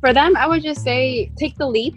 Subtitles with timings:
[0.00, 1.96] For them, I would just say take the leap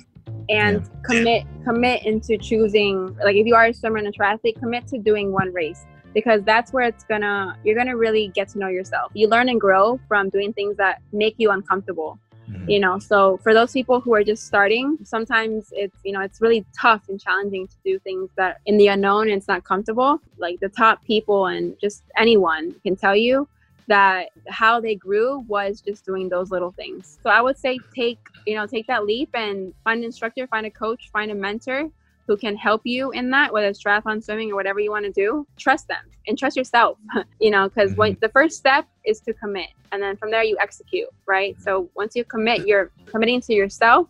[0.49, 1.02] and yeah.
[1.06, 4.98] commit commit into choosing like if you are a swimmer and a triathlete, commit to
[4.98, 9.12] doing one race because that's where it's gonna you're gonna really get to know yourself.
[9.14, 12.20] You learn and grow from doing things that make you uncomfortable.
[12.50, 12.70] Mm-hmm.
[12.70, 16.41] You know, so for those people who are just starting, sometimes it's you know it's
[16.41, 20.20] really tough and challenging to do things that in the unknown and it's not comfortable.
[20.38, 23.47] Like the top people and just anyone can tell you
[23.89, 27.19] that how they grew was just doing those little things.
[27.23, 30.65] So I would say take, you know, take that leap and find an instructor, find
[30.65, 31.89] a coach, find a mentor
[32.28, 35.12] who can help you in that, whether it's triathlon, swimming, or whatever you want to
[35.12, 35.48] do.
[35.58, 37.00] Trust them and trust yourself,
[37.40, 38.20] you know, because mm-hmm.
[38.22, 39.70] the first step is to commit.
[39.92, 41.59] And then from there, you execute, right?
[41.59, 44.08] So once you commit, you're committing to yourself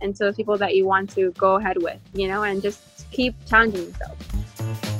[0.00, 3.08] and to the people that you want to go ahead with, you know, and just
[3.12, 4.91] keep challenging yourself.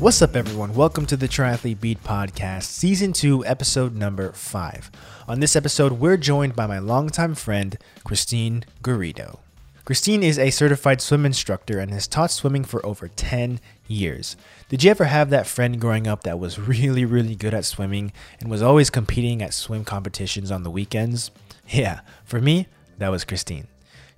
[0.00, 0.74] What's up, everyone?
[0.76, 4.92] Welcome to the Triathlete Beat Podcast, Season 2, Episode number 5.
[5.26, 9.40] On this episode, we're joined by my longtime friend, Christine Garrido.
[9.84, 13.58] Christine is a certified swim instructor and has taught swimming for over 10
[13.88, 14.36] years.
[14.68, 18.12] Did you ever have that friend growing up that was really, really good at swimming
[18.38, 21.32] and was always competing at swim competitions on the weekends?
[21.68, 23.66] Yeah, for me, that was Christine.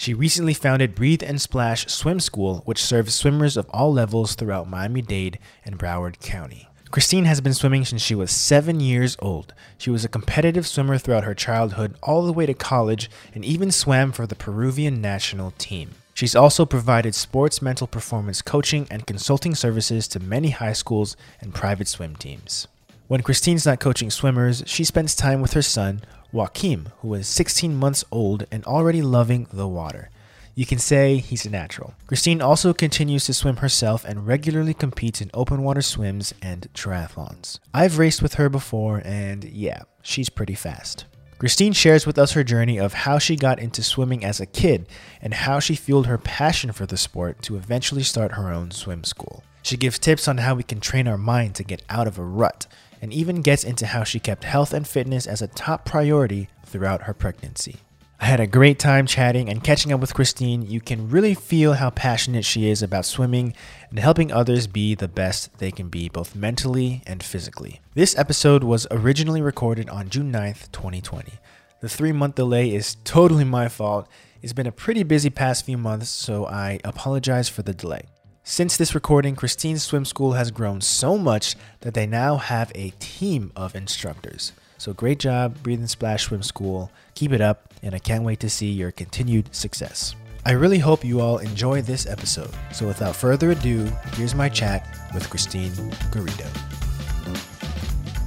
[0.01, 4.67] She recently founded Breathe and Splash Swim School, which serves swimmers of all levels throughout
[4.67, 6.71] Miami Dade and Broward County.
[6.91, 9.53] Christine has been swimming since she was seven years old.
[9.77, 13.71] She was a competitive swimmer throughout her childhood, all the way to college, and even
[13.71, 15.91] swam for the Peruvian national team.
[16.15, 21.55] She's also provided sports mental performance coaching and consulting services to many high schools and
[21.55, 22.69] private swim teams.
[23.09, 26.01] When Christine's not coaching swimmers, she spends time with her son,
[26.33, 30.11] Joaquim, who is 16 months old and already loving the water.
[30.55, 31.95] You can say he's a natural.
[32.07, 37.59] Christine also continues to swim herself and regularly competes in open water swims and triathlons.
[37.73, 41.07] I've raced with her before, and yeah, she's pretty fast.
[41.39, 44.87] Christine shares with us her journey of how she got into swimming as a kid
[45.23, 49.05] and how she fueled her passion for the sport to eventually start her own swim
[49.05, 49.43] school.
[49.63, 52.23] She gives tips on how we can train our mind to get out of a
[52.23, 52.67] rut
[53.01, 57.03] and even gets into how she kept health and fitness as a top priority throughout
[57.03, 57.77] her pregnancy.
[58.23, 60.61] I had a great time chatting and catching up with Christine.
[60.61, 63.55] You can really feel how passionate she is about swimming
[63.89, 67.81] and helping others be the best they can be, both mentally and physically.
[67.95, 71.33] This episode was originally recorded on June 9th, 2020.
[71.81, 74.07] The three month delay is totally my fault.
[74.43, 78.03] It's been a pretty busy past few months, so I apologize for the delay.
[78.51, 82.91] Since this recording, Christine's swim school has grown so much that they now have a
[82.99, 84.51] team of instructors.
[84.77, 86.91] So great job, Breathe and Splash Swim School.
[87.15, 90.17] Keep it up, and I can't wait to see your continued success.
[90.45, 92.51] I really hope you all enjoy this episode.
[92.73, 93.85] So without further ado,
[94.15, 94.85] here's my chat
[95.15, 95.71] with Christine
[96.11, 96.51] Garrido.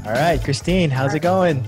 [0.06, 1.66] All right, Christine, how's it going?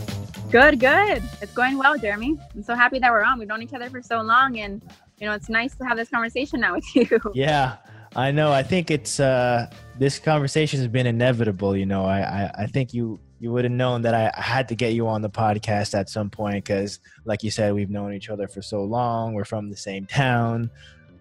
[0.50, 1.22] Good, good.
[1.42, 2.40] It's going well, Jeremy.
[2.56, 3.38] I'm so happy that we're on.
[3.38, 4.82] We've known each other for so long, and
[5.20, 7.20] you know, it's nice to have this conversation now with you.
[7.34, 7.76] Yeah,
[8.16, 8.52] I know.
[8.52, 11.76] I think it's uh, this conversation has been inevitable.
[11.76, 14.76] You know, I I, I think you you would have known that I, had to
[14.76, 18.30] get you on the podcast at some point because, like you said, we've known each
[18.30, 19.34] other for so long.
[19.34, 20.72] We're from the same town,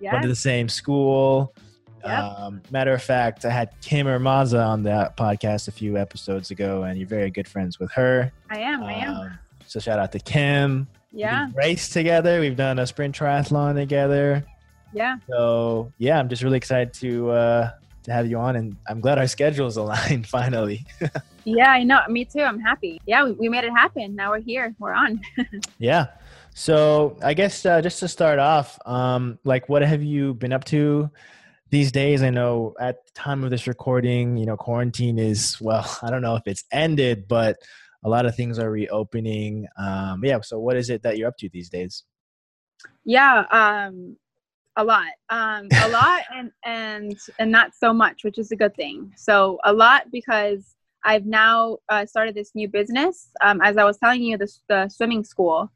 [0.00, 0.12] yes.
[0.12, 1.54] went to the same school.
[2.04, 2.18] Yep.
[2.18, 6.84] Um, matter of fact, I had Kim Ermaza on that podcast a few episodes ago,
[6.84, 8.30] and you're very good friends with her.
[8.50, 8.82] I am.
[8.84, 9.16] I am.
[9.16, 10.86] Um, so shout out to Kim.
[11.12, 11.46] Yeah.
[11.46, 12.40] We've raced together.
[12.40, 14.44] We've done a sprint triathlon together.
[14.94, 15.16] Yeah.
[15.28, 17.70] So yeah, I'm just really excited to uh,
[18.04, 20.86] to have you on, and I'm glad our schedules aligned finally.
[21.44, 22.00] yeah, I know.
[22.08, 22.42] Me too.
[22.42, 23.00] I'm happy.
[23.06, 24.14] Yeah, we, we made it happen.
[24.14, 24.74] Now we're here.
[24.78, 25.20] We're on.
[25.78, 26.06] yeah.
[26.54, 30.64] So I guess uh, just to start off, um, like, what have you been up
[30.66, 31.10] to
[31.70, 32.22] these days?
[32.22, 36.22] I know at the time of this recording, you know, quarantine is well, I don't
[36.22, 37.56] know if it's ended, but
[38.04, 39.66] a lot of things are reopening.
[39.76, 40.40] Um, yeah.
[40.42, 42.04] So what is it that you're up to these days?
[43.04, 43.44] Yeah.
[43.50, 44.16] Um,
[44.76, 48.74] a lot um a lot and and and not so much which is a good
[48.74, 49.12] thing.
[49.16, 50.74] So a lot because
[51.04, 53.28] i've now uh, started this new business.
[53.42, 55.70] Um, as i was telling you the, the swimming school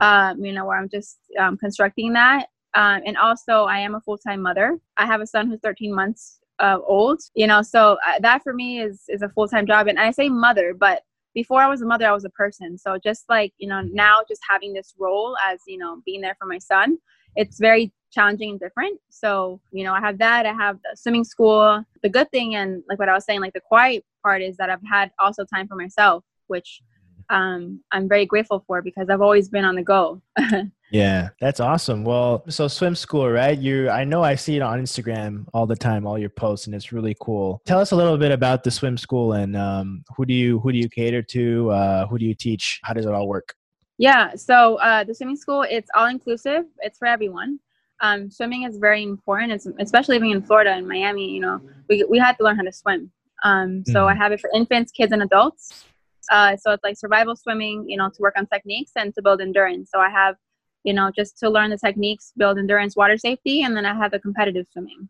[0.00, 2.46] um, you know where i'm just um, constructing that.
[2.74, 4.78] Um, and also i am a full-time mother.
[4.96, 8.52] I have a son who's 13 months uh, old you know so uh, that for
[8.52, 9.88] me is is a full-time job.
[9.88, 11.02] And i say mother but
[11.34, 12.76] before I was a mother, I was a person.
[12.76, 16.36] So just like, you know, now just having this role as, you know, being there
[16.38, 16.98] for my son,
[17.36, 19.00] it's very challenging and different.
[19.08, 20.46] So, you know, I have that.
[20.46, 21.84] I have the swimming school.
[22.02, 24.70] The good thing, and like what I was saying, like the quiet part is that
[24.70, 26.82] I've had also time for myself, which
[27.30, 30.20] um, I'm very grateful for because I've always been on the go.
[30.92, 32.04] yeah, that's awesome.
[32.04, 33.58] Well, so swim school, right?
[33.58, 36.74] You, I know I see it on Instagram all the time, all your posts, and
[36.74, 37.62] it's really cool.
[37.64, 40.72] Tell us a little bit about the swim school and um, who do you who
[40.72, 41.70] do you cater to?
[41.70, 42.80] Uh, who do you teach?
[42.82, 43.54] How does it all work?
[43.98, 46.64] Yeah, so uh, the swimming school it's all inclusive.
[46.80, 47.60] It's for everyone.
[48.02, 49.52] Um, swimming is very important.
[49.52, 51.30] It's especially living in Florida and Miami.
[51.30, 53.10] You know, we we had to learn how to swim.
[53.44, 55.84] Um, so mm I have it for infants, kids, and adults.
[56.30, 57.88] Uh, so it's like survival swimming.
[57.88, 59.90] You know, to work on techniques and to build endurance.
[59.92, 60.34] So I have,
[60.82, 64.10] you know, just to learn the techniques, build endurance, water safety, and then I have
[64.10, 65.08] the competitive swimming.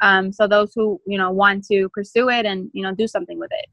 [0.00, 3.38] Um, so those who you know want to pursue it and you know do something
[3.38, 3.66] with it.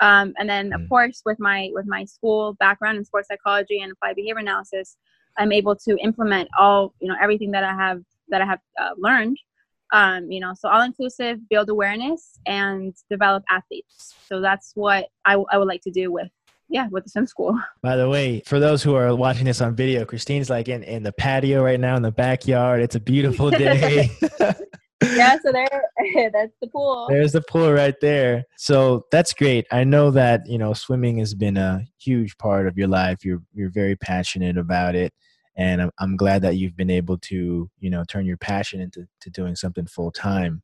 [0.00, 0.88] Um, and then of mm.
[0.88, 4.96] course with my with my school background in sports psychology and applied behavior analysis,
[5.38, 8.90] I'm able to implement all you know everything that I have that I have uh,
[8.96, 9.38] learned.
[9.92, 14.14] Um, you know, so all inclusive, build awareness, and develop athletes.
[14.28, 16.28] So that's what I, w- I would like to do with
[16.68, 17.58] yeah, with the swim school.
[17.82, 21.02] By the way, for those who are watching this on video, Christine's like in, in
[21.02, 22.80] the patio right now in the backyard.
[22.80, 24.10] It's a beautiful day.
[25.02, 25.68] yeah, so there,
[26.32, 27.06] that's the pool.
[27.08, 28.44] There's the pool right there.
[28.56, 29.66] So that's great.
[29.70, 33.24] I know that you know swimming has been a huge part of your life.
[33.24, 35.12] You're you're very passionate about it,
[35.56, 39.06] and I'm I'm glad that you've been able to you know turn your passion into
[39.20, 40.62] to doing something full time.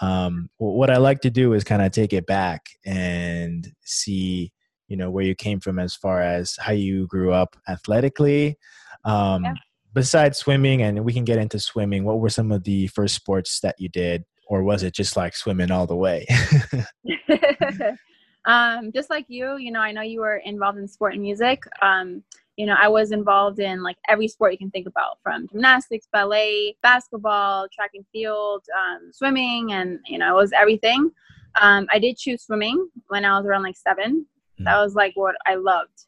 [0.00, 4.52] Um, what I like to do is kind of take it back and see
[4.88, 8.58] you know where you came from as far as how you grew up athletically.
[9.04, 9.54] Um, yeah
[9.96, 13.60] besides swimming, and we can get into swimming, what were some of the first sports
[13.60, 14.24] that you did?
[14.46, 16.26] Or was it just like swimming all the way?
[18.44, 21.62] um, just like you, you know, I know you were involved in sport and music.
[21.80, 22.22] Um,
[22.56, 26.08] you know, I was involved in like every sport you can think about from gymnastics,
[26.10, 31.10] ballet, basketball, track and field, um, swimming, and, you know, it was everything.
[31.60, 34.26] Um, I did choose swimming when I was around like seven.
[34.60, 34.64] Mm.
[34.64, 36.06] That was like what I loved.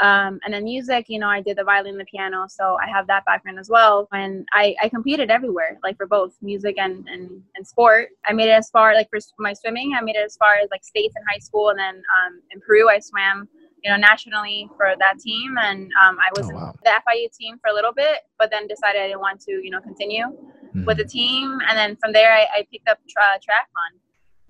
[0.00, 2.86] Um, and then music, you know, I did the violin and the piano, so I
[2.86, 4.06] have that background as well.
[4.12, 8.10] And I, I competed everywhere, like for both music and, and, and sport.
[8.24, 10.68] I made it as far, like for my swimming, I made it as far as
[10.70, 11.70] like states in high school.
[11.70, 13.48] And then um, in Peru, I swam,
[13.82, 15.56] you know, nationally for that team.
[15.58, 16.70] And um, I was oh, wow.
[16.70, 19.52] in the FIU team for a little bit, but then decided I didn't want to,
[19.52, 20.84] you know, continue mm-hmm.
[20.84, 21.58] with the team.
[21.68, 23.98] And then from there, I, I picked up tra- triathlon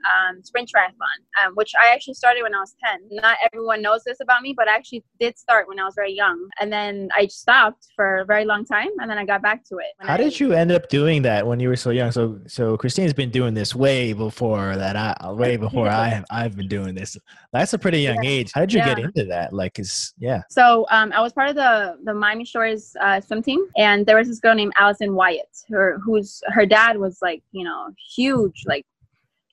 [0.05, 3.09] um, sprint triathlon, um, which I actually started when I was 10.
[3.11, 6.13] Not everyone knows this about me, but I actually did start when I was very
[6.13, 6.49] young.
[6.61, 9.77] And then I stopped for a very long time and then I got back to
[9.77, 9.87] it.
[9.99, 12.13] How I, did you end up doing that when you were so young?
[12.13, 16.57] So, so Christine's been doing this way before that I, way before I have, I've
[16.57, 17.17] been doing this.
[17.53, 18.31] That's a pretty young yeah.
[18.31, 18.53] age.
[18.55, 18.95] How did you yeah.
[18.95, 19.53] get into that?
[19.53, 20.43] Like, is yeah.
[20.51, 24.17] So, um, I was part of the, the Miami Shores uh, swim team and there
[24.17, 28.65] was this girl named Allison Wyatt, her, who's, her dad was like, you know, huge,
[28.67, 28.87] like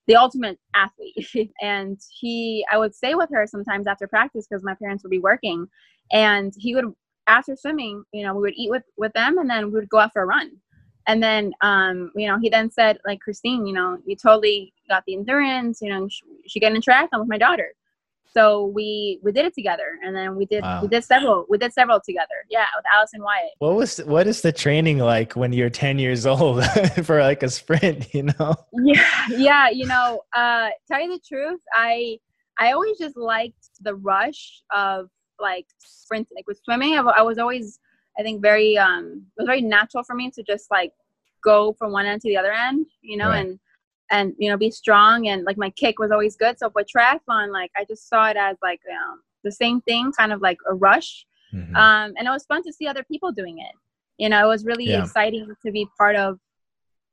[0.08, 1.52] the ultimate athlete.
[1.62, 5.20] and he, I would stay with her sometimes after practice because my parents would be
[5.20, 5.68] working.
[6.12, 6.94] And he would,
[7.28, 10.00] after swimming, you know, we would eat with, with them and then we would go
[10.00, 10.52] out for a run.
[11.08, 15.04] And then, um, you know, he then said, like, Christine, you know, you totally got
[15.06, 17.74] the endurance, you know, she, she get in triathlon with my daughter
[18.36, 20.82] so we we did it together and then we did wow.
[20.82, 24.42] we did several we did several together yeah with allison wyatt what was what is
[24.42, 26.64] the training like when you're 10 years old
[27.04, 31.60] for like a sprint you know yeah yeah you know uh tell you the truth
[31.74, 32.18] i
[32.60, 35.08] i always just liked the rush of
[35.40, 37.80] like sprinting like with swimming I, I was always
[38.20, 40.92] i think very um it was very natural for me to just like
[41.44, 43.46] go from one end to the other end you know right.
[43.46, 43.60] and
[44.12, 46.58] and you know be strong and like my kick was always good.
[46.60, 50.32] So for triathlon like i just saw it as like um, the same thing kind
[50.32, 51.26] of like a rush.
[51.54, 51.76] Mm-hmm.
[51.76, 53.76] um, and it was fun to see other people doing it.
[54.18, 55.04] You know it was really yeah.
[55.04, 56.40] exciting to be part of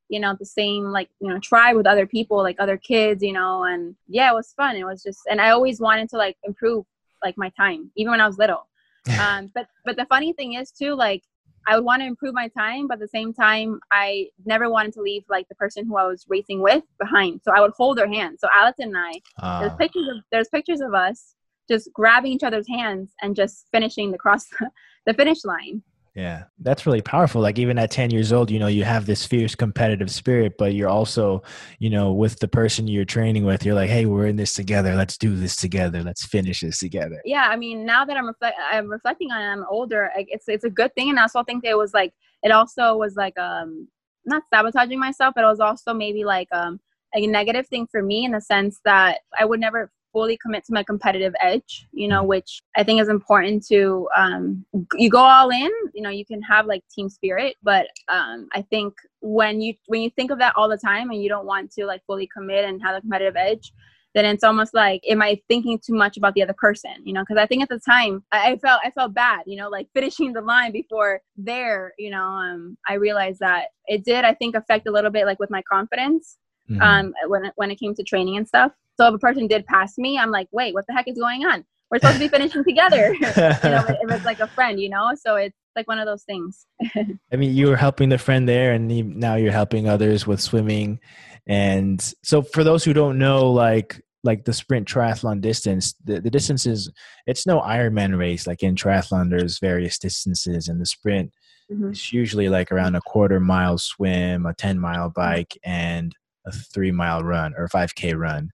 [0.09, 3.33] you know the same like you know try with other people like other kids you
[3.33, 4.77] know and yeah it was fun.
[4.77, 6.85] It was just and i always wanted to like improve
[7.25, 8.69] like my time even when i was little.
[9.21, 11.25] Um but but the funny thing is too like
[11.67, 14.93] I would want to improve my time, but at the same time, I never wanted
[14.95, 17.41] to leave like the person who I was racing with behind.
[17.45, 18.39] So I would hold their hand.
[18.41, 19.61] So Alex and I, uh.
[19.61, 19.77] there's ah.
[19.77, 21.35] pictures of there's pictures of us
[21.69, 24.47] just grabbing each other's hands and just finishing the cross
[25.07, 25.83] the finish line.
[26.15, 27.41] Yeah, that's really powerful.
[27.41, 30.75] Like even at 10 years old, you know, you have this fierce competitive spirit, but
[30.75, 31.43] you're also,
[31.79, 34.95] you know, with the person you're training with, you're like, hey, we're in this together.
[34.95, 36.03] Let's do this together.
[36.03, 37.23] Let's finish this together.
[37.25, 38.31] Yeah, I mean, now that I'm,
[38.71, 40.11] I'm reflecting on it, I'm older.
[40.15, 43.17] It's it's a good thing, and I also think it was like it also was
[43.17, 43.89] like um
[44.27, 46.79] not sabotaging myself, but it was also maybe like um
[47.15, 50.73] a negative thing for me in the sense that I would never fully commit to
[50.73, 54.65] my competitive edge you know which i think is important to um,
[54.95, 58.63] you go all in you know you can have like team spirit but um, i
[58.63, 61.71] think when you when you think of that all the time and you don't want
[61.71, 63.73] to like fully commit and have a competitive edge
[64.15, 67.23] then it's almost like am i thinking too much about the other person you know?
[67.23, 69.89] Because i think at the time I, I, felt i felt bad you know like
[69.95, 72.27] finishing the line before there you know?
[72.27, 75.63] Um i realized that it did i think affect a little bit like with my
[75.63, 76.39] confidence
[76.73, 76.83] mm-hmm.
[76.83, 79.65] um when it, when it came to training and stuff so if a person did
[79.65, 81.65] pass me, I'm like, wait, what the heck is going on?
[81.93, 83.13] we're supposed to be finishing together.
[83.21, 85.13] you know, if it's like a friend, you know.
[85.15, 86.67] So it's like one of those things.
[86.97, 91.01] I mean, you were helping the friend there, and now you're helping others with swimming.
[91.47, 96.31] And so, for those who don't know, like like the sprint triathlon distance, the, the
[96.31, 96.91] distance is
[97.27, 98.47] it's no Ironman race.
[98.47, 101.31] Like in triathlon, there's various distances, and the sprint
[101.71, 101.91] mm-hmm.
[101.91, 106.15] is usually like around a quarter mile swim, a ten mile bike, and
[106.47, 108.51] a three mile run or a five k run.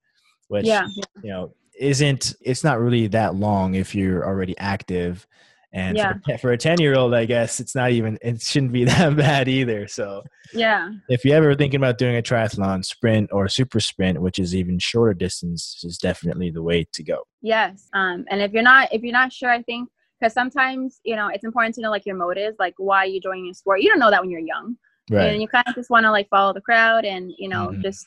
[0.48, 0.86] Which yeah.
[1.22, 5.26] you know isn't it's not really that long if you're already active
[5.72, 6.14] and yeah.
[6.24, 9.16] for, for, a 10 year old i guess it's not even it shouldn't be that
[9.16, 13.80] bad either so yeah if you're ever thinking about doing a triathlon sprint or super
[13.80, 18.42] sprint which is even shorter distance is definitely the way to go yes um and
[18.42, 21.74] if you're not if you're not sure i think because sometimes you know it's important
[21.74, 24.20] to know like your motives like why you're joining a sport you don't know that
[24.20, 24.76] when you're young
[25.10, 25.32] right.
[25.32, 27.82] and you kind of just want to like follow the crowd and you know mm-hmm.
[27.82, 28.06] just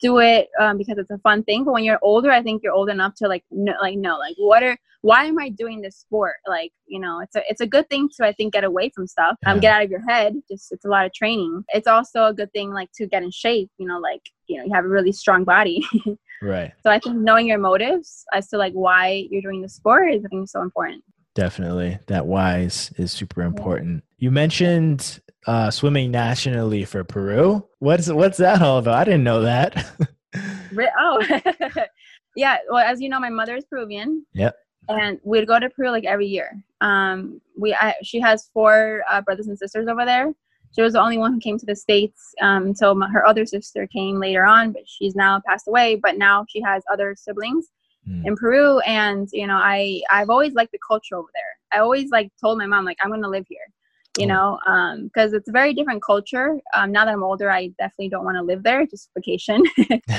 [0.00, 1.64] do it um, because it's a fun thing.
[1.64, 4.34] But when you're older, I think you're old enough to like no, like no, like
[4.38, 6.36] what are why am I doing this sport?
[6.46, 9.06] Like you know, it's a it's a good thing to I think get away from
[9.06, 10.34] stuff, um, get out of your head.
[10.50, 11.64] Just it's a lot of training.
[11.68, 13.70] It's also a good thing like to get in shape.
[13.78, 15.86] You know, like you know you have a really strong body.
[16.42, 16.72] right.
[16.82, 20.24] So I think knowing your motives as to like why you're doing the sport is
[20.24, 21.04] I think so important.
[21.34, 24.02] Definitely, that why is, is super important.
[24.18, 27.66] You mentioned uh, swimming nationally for Peru.
[27.78, 28.94] What's what's that all about?
[28.94, 29.86] I didn't know that.
[30.98, 31.40] oh,
[32.36, 32.58] yeah.
[32.68, 34.24] Well, as you know, my mother is Peruvian.
[34.34, 34.54] Yep.
[34.88, 36.62] And we'd go to Peru like every year.
[36.80, 40.32] Um, we I, she has four uh, brothers and sisters over there.
[40.74, 43.44] She was the only one who came to the states um, until my, her other
[43.44, 45.96] sister came later on, but she's now passed away.
[45.96, 47.66] But now she has other siblings
[48.08, 48.24] mm.
[48.24, 51.78] in Peru, and you know, I I've always liked the culture over there.
[51.78, 53.58] I always like told my mom like I'm gonna live here
[54.18, 54.58] you know
[55.04, 56.58] because um, it's a very different culture.
[56.74, 59.62] Um, now that i'm older i definitely don't want to live there just vacation.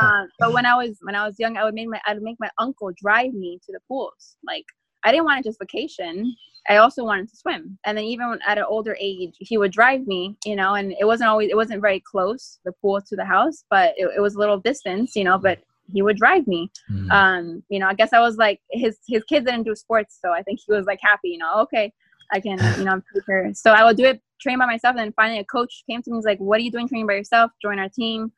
[0.00, 2.38] Um, but when i was when i was young i would make my i'd make
[2.38, 4.36] my uncle drive me to the pools.
[4.44, 4.64] Like
[5.04, 6.34] i didn't want to just vacation.
[6.68, 7.78] I also wanted to swim.
[7.86, 11.06] And then even at an older age he would drive me you know and it
[11.06, 14.34] wasn't always it wasn't very close the pool to the house but it, it was
[14.34, 15.58] a little distance you know but
[15.92, 16.70] he would drive me.
[16.90, 17.10] Mm.
[17.10, 20.32] Um, you know, I guess I was like his his kids didn't do sports, so
[20.32, 21.92] I think he was like happy, you know, okay,
[22.32, 23.52] I can, you know, prepare.
[23.54, 24.92] So I will do it, train by myself.
[24.96, 27.06] And then finally a coach came to me, he's like, what are you doing training
[27.06, 27.50] by yourself?
[27.62, 28.32] Join our team.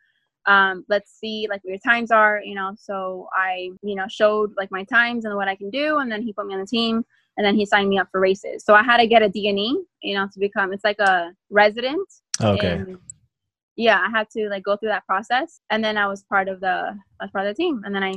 [0.47, 2.73] Um, let's see like what your times are, you know.
[2.77, 5.99] So I, you know, showed like my times and what I can do.
[5.99, 7.05] And then he put me on the team
[7.37, 8.65] and then he signed me up for races.
[8.65, 12.09] So I had to get a DNI, you know, to become, it's like a resident.
[12.41, 12.73] Okay.
[12.73, 12.99] And,
[13.77, 15.61] yeah, I had to like go through that process.
[15.71, 17.83] And then I was part of the, I was part of the team.
[17.85, 18.15] And then I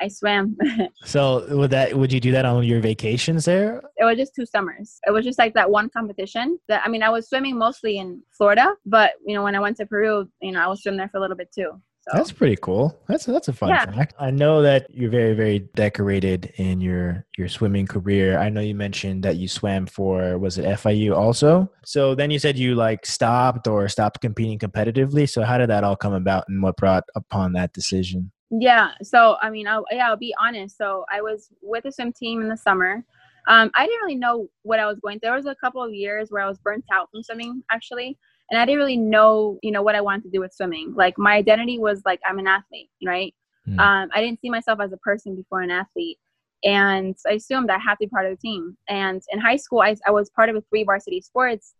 [0.00, 0.56] I swam.
[1.04, 3.82] so would that would you do that on your vacations there?
[3.96, 4.98] It was just two summers.
[5.06, 6.58] It was just like that one competition.
[6.68, 9.76] That I mean, I was swimming mostly in Florida, but you know, when I went
[9.78, 11.80] to Peru, you know, I was swimming there for a little bit too.
[12.04, 12.18] So.
[12.18, 13.00] That's pretty cool.
[13.08, 13.86] That's that's a fun yeah.
[13.86, 14.12] fact.
[14.18, 18.38] I know that you're very very decorated in your your swimming career.
[18.38, 21.70] I know you mentioned that you swam for was it FIU also.
[21.86, 25.26] So then you said you like stopped or stopped competing competitively.
[25.26, 28.30] So how did that all come about, and what brought upon that decision?
[28.60, 28.90] Yeah.
[29.02, 30.76] So, I mean, I'll, yeah, I'll be honest.
[30.76, 33.04] So, I was with the swim team in the summer.
[33.46, 35.18] Um, I didn't really know what I was going.
[35.20, 38.18] There was a couple of years where I was burnt out from swimming, actually,
[38.50, 40.94] and I didn't really know, you know, what I wanted to do with swimming.
[40.94, 43.34] Like my identity was like I'm an athlete, right?
[43.68, 43.78] Mm.
[43.78, 46.18] Um, I didn't see myself as a person before an athlete,
[46.62, 48.76] and I assumed I had to be part of the team.
[48.88, 51.74] And in high school, I, I was part of a three varsity sports,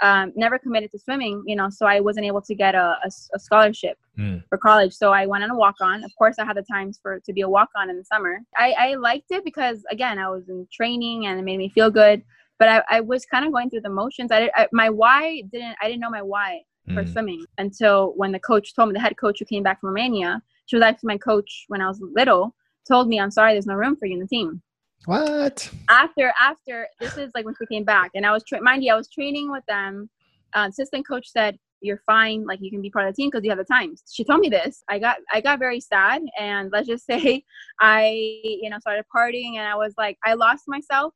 [0.00, 3.10] um, never committed to swimming, you know, so I wasn't able to get a, a,
[3.34, 4.42] a scholarship mm.
[4.48, 4.92] for college.
[4.92, 6.04] So I went on a walk on.
[6.04, 8.38] Of course, I had the times for to be a walk on in the summer.
[8.56, 11.90] I, I liked it because again, I was in training and it made me feel
[11.90, 12.22] good.
[12.58, 14.32] But I, I was kind of going through the motions.
[14.32, 16.62] I, I my why didn't I didn't know my why
[16.94, 17.12] for mm.
[17.12, 20.42] swimming until when the coach told me the head coach who came back from Romania.
[20.66, 22.54] She was actually my coach when I was little.
[22.86, 24.62] Told me, "I'm sorry, there's no room for you in the team."
[25.04, 25.70] What?
[25.88, 28.92] After after this is like when she came back, and I was tra- mind you,
[28.92, 30.10] I was training with them.
[30.54, 32.44] Uh, assistant coach said, "You're fine.
[32.44, 34.40] Like you can be part of the team because you have the times." She told
[34.40, 34.82] me this.
[34.88, 37.44] I got I got very sad, and let's just say
[37.80, 38.08] I
[38.44, 41.14] you know started partying, and I was like I lost myself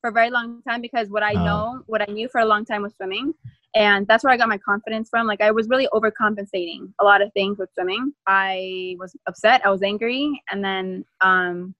[0.00, 1.44] for a very long time because what I oh.
[1.44, 3.34] know, what I knew for a long time was swimming.
[3.74, 5.26] And that's where I got my confidence from.
[5.26, 8.12] Like I was really overcompensating a lot of things with swimming.
[8.26, 11.74] I was upset, I was angry, and then um,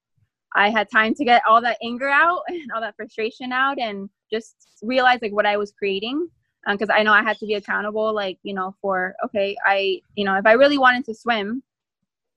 [0.54, 4.08] I had time to get all that anger out and all that frustration out and
[4.32, 6.28] just realize like what I was creating
[6.68, 10.00] because um, I know I had to be accountable like you know for okay I
[10.16, 11.62] you know if I really wanted to swim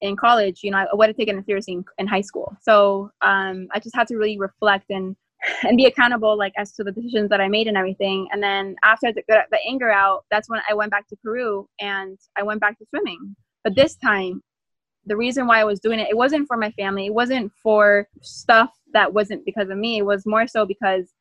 [0.01, 2.55] in college you know I would have taken it seriously in, in high school.
[2.61, 5.15] So um, I just had to really reflect and
[5.63, 8.27] and be accountable like as to the decisions that I made and everything.
[8.31, 12.17] And then after the, the anger out that's when I went back to Peru and
[12.37, 13.35] I went back to swimming.
[13.63, 14.41] But this time
[15.09, 17.07] the reason why I was doing it, it wasn't for my family.
[17.07, 19.97] It wasn't for stuff that wasn't because of me.
[19.97, 21.13] It was more so because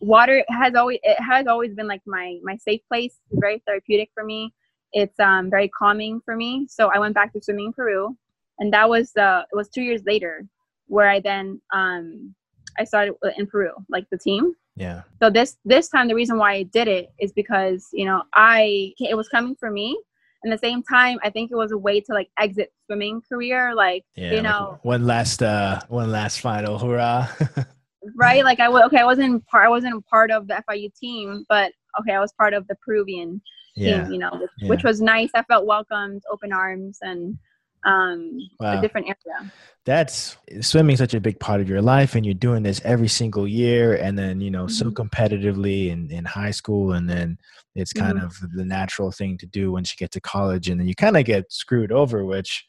[0.00, 3.14] water has always it has always been like my my safe place.
[3.30, 4.52] It's very therapeutic for me.
[4.92, 6.66] It's um very calming for me.
[6.68, 8.16] So I went back to swimming in Peru,
[8.58, 10.46] and that was uh it was two years later
[10.86, 12.34] where I then um
[12.78, 14.54] I started in Peru, like the team.
[14.76, 15.02] Yeah.
[15.20, 18.92] So this this time the reason why I did it is because you know I
[18.98, 19.98] it was coming for me.
[20.42, 23.74] And the same time, I think it was a way to like exit swimming career,
[23.74, 24.30] like Yeah.
[24.30, 27.28] you like know, one last uh one last final hurrah.
[28.16, 28.44] right?
[28.44, 31.72] Like I was okay, I wasn't part, I wasn't part of the FIU team, but
[32.00, 33.40] okay, I was part of the Peruvian
[33.76, 34.04] yeah.
[34.04, 34.68] team, you know, which, Yeah.
[34.70, 35.30] which was nice.
[35.34, 37.36] I felt welcomed, open arms, and
[37.84, 38.78] um, Wow.
[38.78, 39.50] a different area.
[39.86, 43.48] That's swimming such a big part of your life and you're doing this every single
[43.48, 44.92] year and then, you know, so Mhm.
[44.92, 47.38] competitively in, in high school and then
[47.74, 48.24] it's kind Mhm.
[48.24, 51.16] of the natural thing to do once you get to college and then you kind
[51.16, 52.66] of get screwed over, which,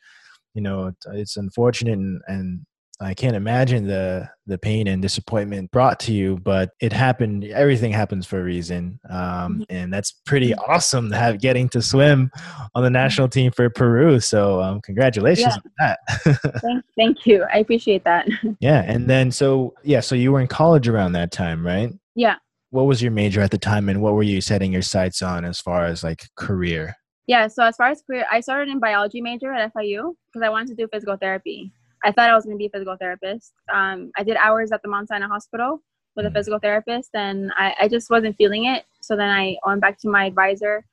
[0.54, 2.66] you know, it's unfortunate and, and
[3.02, 7.46] I can't imagine the the pain and disappointment brought to you, but it happened.
[7.46, 9.66] Everything happens for a reason, um, Mhm.
[9.70, 12.30] and that's pretty awesome to have getting to swim
[12.76, 14.20] on the national team for Peru.
[14.20, 16.00] So, um, congratulations on that.
[16.62, 17.46] Thank, thank you.
[17.54, 18.28] I appreciate that.
[18.60, 21.92] yeah, and then so yeah, so you were in college around that time, right?
[22.16, 22.36] yeah.
[22.70, 25.44] What was your major at the time, and what were you setting your sights on
[25.44, 26.96] as far as like career?
[27.28, 27.48] Yeah.
[27.48, 30.70] So as far as career, I started in biology major at FIU because I wanted
[30.70, 31.72] to do physical therapy.
[32.04, 33.54] I thought I was going to be a physical therapist.
[33.74, 35.82] Um, I did hours at the Mount Sinai Hospital
[36.16, 36.34] with a Mhm.
[36.34, 38.86] physical therapist, and I, I just wasn't feeling it.
[39.02, 40.84] So then I went back to my advisor,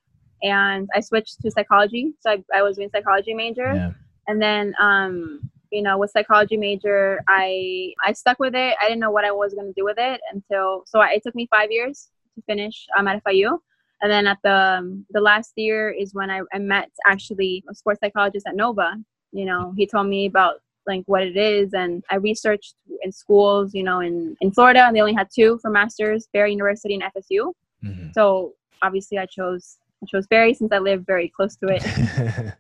[0.43, 2.15] and I switched to psychology.
[2.21, 3.91] So I, I was doing psychology major, Yeah,
[4.29, 8.77] and then um, you know with psychology major, I I stuck with it.
[8.81, 11.23] I didn't know what I was going to do with it until so I, it
[11.25, 13.59] took me five years to finish um, at FIU.
[14.01, 17.75] And then at the um, the last year is when I, I met actually a
[17.75, 18.95] sports psychologist at Nova.
[19.33, 23.75] You know, he told me about like what it is, and I researched in schools.
[23.75, 27.03] You know, in in Florida, and they only had two for masters: Barry University and
[27.05, 27.53] FSU.
[27.85, 28.13] Mhm.
[28.15, 31.83] So obviously, I chose I chose Barry since I live very close to it.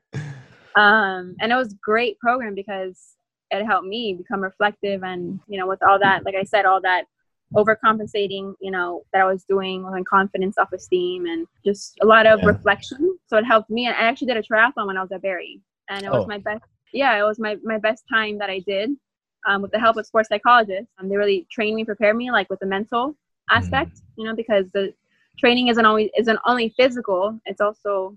[0.77, 3.15] um, and it was a great program because
[3.51, 6.81] it helped me become reflective and you know with all that like i said all
[6.83, 7.05] that
[7.57, 12.41] overcompensating you know that i was doing and confidence self-esteem and just a lot of
[12.41, 12.47] Yeah.
[12.49, 15.23] reflection so it helped me and i actually did a triathlon when i was at
[15.23, 16.29] barry and it was Oh.
[16.29, 18.91] my best yeah it was my, my best time that i did
[19.47, 20.93] um, with the help of sports psychologists.
[20.99, 23.17] Um, they really trained me prepared me like with the mental
[23.51, 24.93] aspect you know because the
[25.39, 28.17] training isn't always isn't only physical it's also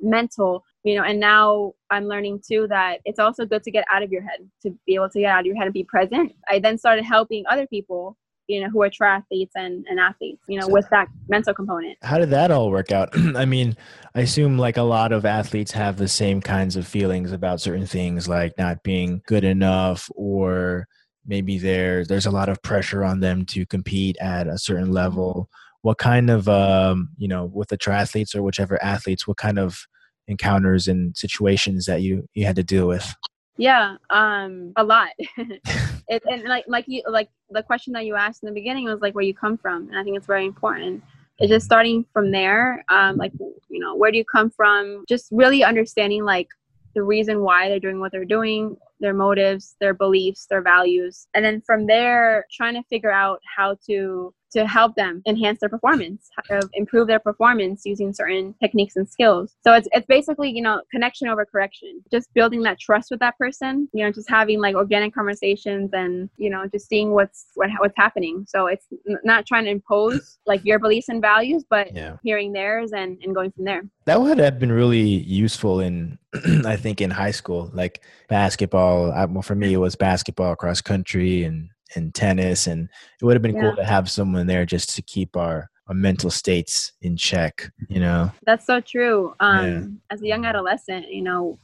[0.00, 4.02] mental you know and now i'm learning too that it's also good to get out
[4.02, 6.32] of your head to be able to get out of your head and be present.
[6.48, 8.16] I then started helping other people
[8.50, 11.96] you know who are triathletes and, and athletes you know So- with that mental component
[12.02, 13.08] How did that all work out?
[13.36, 13.76] I mean,
[14.14, 17.86] I assume like a lot of athletes have the same kinds of feelings about certain
[17.86, 20.86] things, like not being good enough, or
[21.26, 25.48] maybe there there's a lot of pressure on them to compete at a certain level.
[25.82, 29.86] What kind of um, you know, with the triathletes or whichever athletes, what kind of
[30.26, 33.14] encounters and situations that you you had to deal with?
[33.60, 35.10] Yeah um a lot.
[36.12, 39.00] It, and like like you like the question that you asked in the beginning was
[39.00, 41.04] like where you come from and i think it's very important.
[41.38, 43.32] It's just starting from there um like
[43.68, 45.04] you know where do you come from?
[45.08, 46.48] Just really understanding like
[46.96, 51.28] the reason why they're doing what they're doing their motives their beliefs their values.
[51.34, 55.68] And then from there trying to figure out how to to help them enhance their
[55.68, 60.62] performance uh, improve their performance using certain techniques and skills so it's, it's basically you
[60.62, 64.60] know connection over correction just building that trust with that person you know just having
[64.60, 68.86] like organic conversations and you know just seeing what's what, what's happening so it's
[69.24, 72.16] not trying to impose like your beliefs and values but Yeah.
[72.22, 76.18] hearing theirs and, and going from there That would have been really useful in,
[76.66, 79.12] I think, in high school, like basketball.
[79.12, 82.88] I, well, for me, it was basketball, cross country, and and tennis, and
[83.20, 83.62] it would have been Yeah.
[83.62, 87.68] cool to have someone there just to keep our our mental states in check.
[87.88, 89.34] You know, That's so true.
[89.40, 90.14] Um, Yeah.
[90.14, 91.58] As a young adolescent, you know,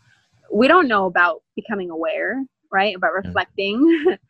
[0.52, 2.96] we don't know about becoming aware, right?
[2.96, 3.78] About reflecting,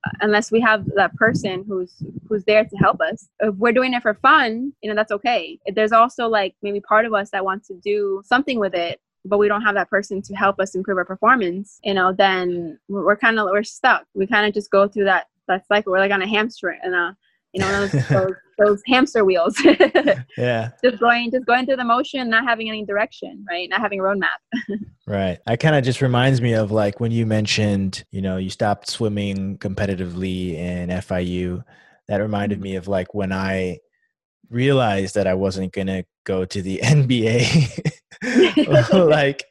[0.21, 1.95] unless we have that person who's
[2.29, 3.29] who's there to help us.
[3.41, 5.59] If we're doing it for fun, you know, that's okay.
[5.65, 9.01] If There's also like maybe part of us that wants to do something with it,
[9.25, 11.81] but we don't have that person to help us improve our performance.
[11.85, 14.05] You know, then we're kind of we're stuck.
[14.15, 15.93] We kind of just go through that that cycle.
[15.93, 17.13] We're like on a hamster and uh,
[17.53, 19.61] you know, those, those, those hamster wheels.
[20.39, 24.01] yeah, just going just going through the motion not having any direction right not having
[24.01, 24.39] a roadmap
[25.07, 25.39] right.
[25.47, 28.89] I kind of just reminds me of like when you mentioned, you know, you stopped
[28.89, 31.63] swimming competitively in FIU.
[32.09, 33.81] That reminded me of like when I
[34.49, 37.91] realized that I wasn't gonna go to the NBA.
[38.93, 39.45] like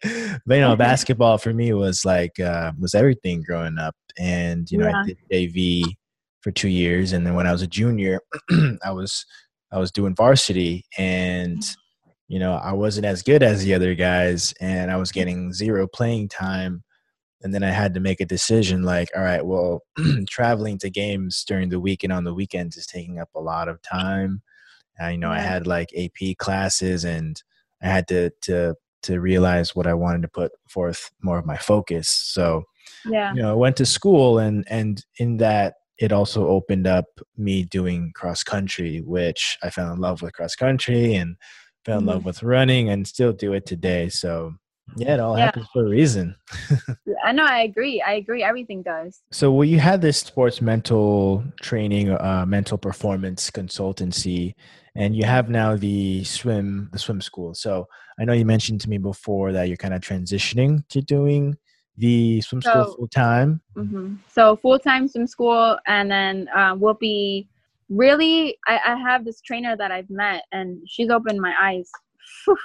[0.46, 3.96] but, you know basketball for me was like uh, was everything growing up.
[4.18, 5.02] And you know Yeah.
[5.02, 5.84] i did JV
[6.42, 7.12] for two years.
[7.14, 8.20] And then when i was a junior
[8.84, 9.26] i was
[9.72, 10.86] i was doing varsity.
[10.98, 11.64] And
[12.28, 14.54] you know i wasn't as good as the other guys.
[14.62, 16.84] And i was getting zero playing time.
[17.42, 19.82] And then i had to make a decision like all right well
[20.30, 23.68] traveling to games during the week and on the weekends is taking up a lot
[23.68, 24.42] of time.
[25.02, 27.44] Uh, you know i had like ap classes and
[27.86, 31.58] i had to to to realize what i wanted to put forth more of my
[31.58, 32.64] focus so
[33.06, 33.34] yeah.
[33.34, 37.06] you know i went to school and and in that it also opened up
[37.38, 41.36] me doing cross country which i fell in love with cross country and
[41.86, 42.08] fell in Mhm.
[42.10, 44.54] love with running and still do it today so
[44.98, 45.46] yeah it all Yeah.
[45.46, 46.36] happens for a reason
[47.24, 47.46] I know.
[47.46, 48.02] I agree.
[48.06, 48.44] I agree.
[48.44, 49.22] Everything does.
[49.32, 54.54] so well you had this sports mental training uh, mental performance consultancy
[54.96, 57.88] and you have now the swim the swim school so
[58.20, 61.56] i know you mentioned to me before that you're kind of transitioning to doing
[61.98, 66.76] the swim school So- full time hmm So full time swim school, and then uh,
[66.78, 67.48] we'll be
[67.90, 68.58] really.
[68.68, 71.90] I, I have this trainer that I've met, and she's opened my eyes
[72.44, 72.58] phew,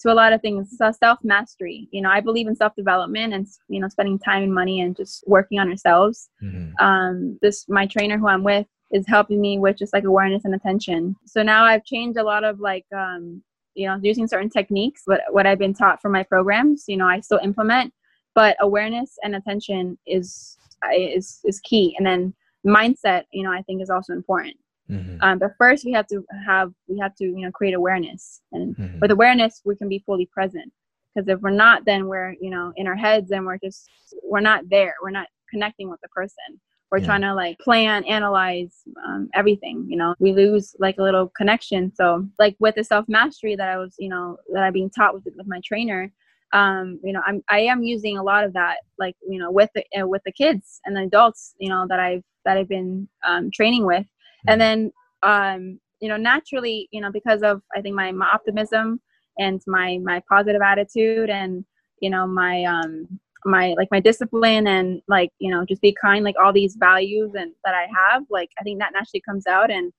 [0.00, 0.74] to a lot of things.
[0.78, 1.88] So self mastery.
[1.90, 4.96] You know, I believe in self development, and you know, spending time and money, and
[4.96, 6.30] just working on ourselves.
[6.42, 6.72] Mhm.
[6.80, 8.66] um, this my trainer who I'm with
[8.96, 11.14] is helping me with just like awareness and attention.
[11.26, 13.42] So now I've changed a lot of like um,
[13.74, 16.84] you know using certain techniques, what what I've been taught from my programs.
[16.88, 17.92] You know, I still implement,
[18.34, 20.56] but awareness and attention is
[20.96, 21.94] is is key.
[21.98, 22.34] And then
[22.66, 24.56] mindset, you know, I think is also important.
[24.90, 25.18] Mhm.
[25.20, 28.76] Um, but first, we have to have we have to you know create awareness, and
[28.76, 29.00] Mhm.
[29.00, 30.72] with awareness, we can be fully present.
[31.14, 33.88] Because if we're not, then we're you know in our heads, and we're just
[34.22, 34.94] we're not there.
[35.02, 36.60] We're not connecting with the person.
[36.96, 37.06] We're Yeah.
[37.06, 38.74] trying to like plan, analyze
[39.06, 39.84] um, everything.
[39.88, 41.92] You know, we lose like a little connection.
[41.94, 45.12] So like with the self mastery that I was you know that I'm being taught
[45.14, 46.10] with with my trainer.
[46.52, 49.70] Um, you know, I'm I am using a lot of that, like you know, with
[49.74, 53.08] the uh, with the kids and the adults, you know, that I've that I've been
[53.26, 54.06] um, training with
[54.46, 59.00] and then um you know naturally you know because of i think my, my optimism
[59.38, 61.64] and my my positive attitude and
[62.00, 63.08] you know my um
[63.44, 67.32] my like my discipline and like you know just be kind like all these values
[67.34, 69.92] and that i have like i think that naturally comes out and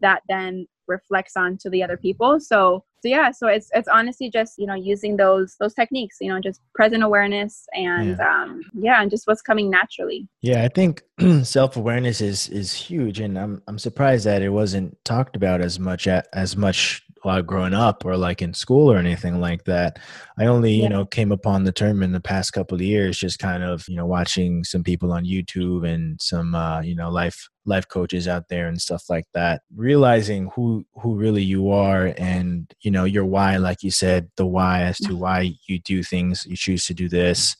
[0.00, 2.40] that then reflects onto the other people.
[2.40, 6.28] So so yeah so it's it's honestly just you know using those those techniques you
[6.28, 10.26] know just present awareness and um yeah and just what's coming naturally.
[10.40, 11.02] Yeah, I think
[11.42, 15.78] self awareness is is huge, and I'm I'm surprised that it wasn't talked about as
[15.78, 19.98] much as much while growing up or like in school or anything like that.
[20.38, 20.82] I only Yeah.
[20.82, 23.84] you know came upon the term in the past couple of years, just kind of
[23.88, 28.28] you know watching some people on YouTube and some uh, you know life life coaches
[28.28, 33.04] out there and stuff like that, realizing who who really you are and you know
[33.04, 36.86] your why, like you said, the why as to why you do things, you choose
[36.86, 37.56] to do this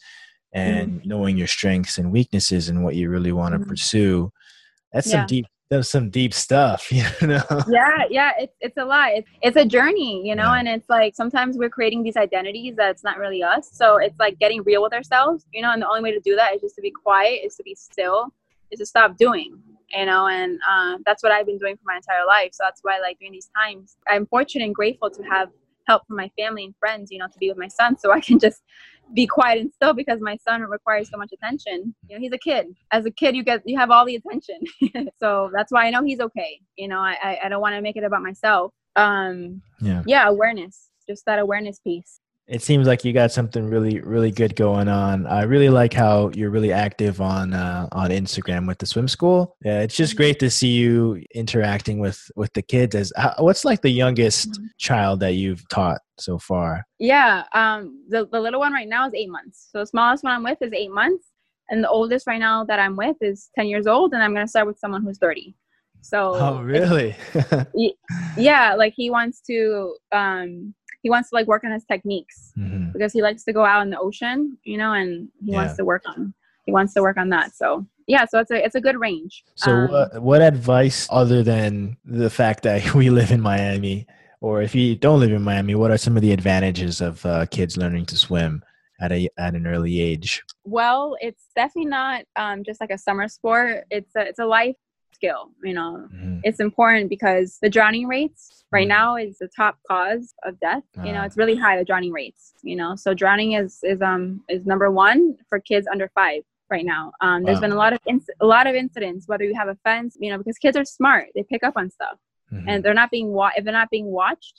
[0.53, 3.68] and knowing your strengths and weaknesses and what you really want to Mhm.
[3.68, 4.31] pursue
[4.92, 5.12] that's Yeah.
[5.12, 7.42] some deep that's some deep stuff you know?
[7.68, 9.08] Yeah yeah it's, it's a lot.
[9.12, 10.58] It's, it's a journey you know Yeah.
[10.58, 13.68] and it's like sometimes we're creating these identities that's not really us.
[13.72, 16.34] So it's like getting real with ourselves you know and the only way to do
[16.37, 18.32] that is just to be quiet is to be still
[18.70, 19.58] is to stop doing
[19.90, 22.50] you know and uh, that's what i've been doing for my entire life.
[22.52, 25.48] So that's why like during these times i'm fortunate and grateful to have
[25.86, 28.20] help from my family and friends you know to be with my son so i
[28.20, 28.62] can just
[29.12, 31.94] be quiet and still because my son requires so much attention.
[32.08, 32.74] You know he's a kid.
[32.90, 34.60] As a kid you get you have all the attention.
[35.20, 36.60] So that's why i know he's okay.
[36.76, 38.72] You know i i, I don't want to make it about myself.
[38.96, 40.02] Um yeah.
[40.06, 40.90] yeah awareness.
[41.06, 45.26] Just that awareness piece it seems like you got something really really good going on.
[45.26, 49.57] I really like how you're really active on uh, on instagram with the swim school.
[49.64, 53.64] Yeah it's just great to see you interacting with with the kids as how, what's
[53.64, 54.64] like the youngest Mhm.
[54.78, 56.85] child that you've taught so far?
[56.98, 59.68] Yeah um the, the little one right now is eight months.
[59.72, 61.26] So the smallest one i'm with is eight months
[61.70, 64.44] and the oldest right now that i'm with is 10 years old and i'm going
[64.44, 65.54] to start with someone who's 30
[66.02, 67.16] so oh really?
[68.37, 72.92] Yeah like he wants to um he wants to like work on his techniques Mhm.
[72.94, 75.58] because he likes to go out in the ocean you know and he Yeah.
[75.60, 76.34] wants to work on
[76.66, 79.34] he wants to work on that so yeah so it's a it's a good range
[79.64, 83.98] So Um, what what advice other than the fact that we live in Miami
[84.40, 87.46] or if you don't live in Miami, what are some of the advantages of uh,
[87.56, 88.62] kids learning to swim
[89.00, 90.30] at a at an early age?
[90.78, 94.76] well it's definitely not um just like a summer sport it's a it's a life
[95.24, 96.40] skill you know Mhm.
[96.42, 98.96] it's important because the drowning rates right Mhm.
[98.98, 101.26] now is the top cause of death you know Ah.
[101.26, 104.90] it's really high the drowning rates you know so drowning is is um is number
[104.90, 106.42] one for kids under five
[106.74, 107.66] right now um there's Wow.
[107.66, 110.30] been a lot of inc- a lot of incidents whether you have a fence you
[110.30, 112.18] know because kids are smart they pick up on stuff
[112.52, 112.64] Mhm.
[112.68, 114.56] and they're not being wa- if they're not being watched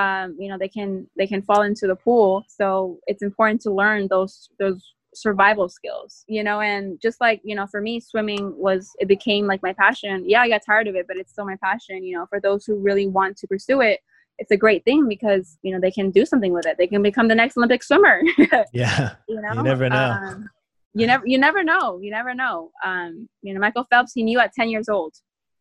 [0.00, 3.70] um, you know they can they can fall into the pool so it's important to
[3.82, 4.80] learn those those
[5.14, 9.46] survival skills you know and just like you know for me swimming was it became
[9.46, 10.22] like my passion.
[10.26, 12.64] Yeah i got tired of it but it's still my passion you know for those
[12.64, 14.00] who really want to pursue it
[14.38, 16.76] it's a great thing because you know they can do something with it.
[16.78, 18.22] They can become the next olympic swimmer.
[18.72, 19.54] Yeah you know?
[19.54, 19.96] you never know.
[19.96, 20.50] Um,
[20.94, 22.70] you never you never know you never know.
[22.84, 25.14] Um, you know michael phelps he knew at 10 years old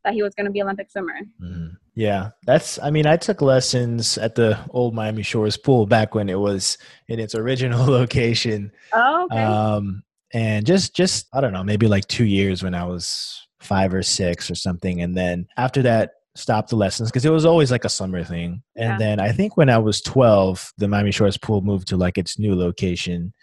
[0.03, 1.19] that he was going to be olympic swimmer.
[1.41, 1.75] Mm-hmm.
[1.97, 2.77] Yeah, that's.
[2.77, 6.77] I mean, I took lessons at the old Miami Shores pool back when it was
[7.07, 8.71] in its original location.
[8.93, 9.41] Oh, okay.
[9.41, 13.95] Um, and just, just I don't know, maybe like two years when I was five
[13.95, 17.71] or six or something, and then after that, stopped the lessons because it was always
[17.71, 18.61] like a summer thing.
[18.75, 18.97] And yeah.
[18.99, 22.37] then I think when I was twelve, the Miami Shores pool moved to like its
[22.37, 23.33] new location,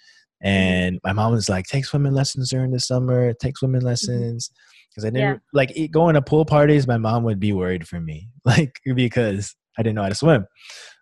[0.45, 0.47] mm-hmm.
[0.47, 3.33] and my mom was like, "Take swimming lessons during the summer.
[3.33, 3.89] Take swimming mm-hmm.
[3.89, 5.39] lessons." Mm-hmm because I didn't yeah.
[5.53, 6.87] like going to pool parties.
[6.87, 10.47] My mom would be worried for me, like because I didn't know how to swim.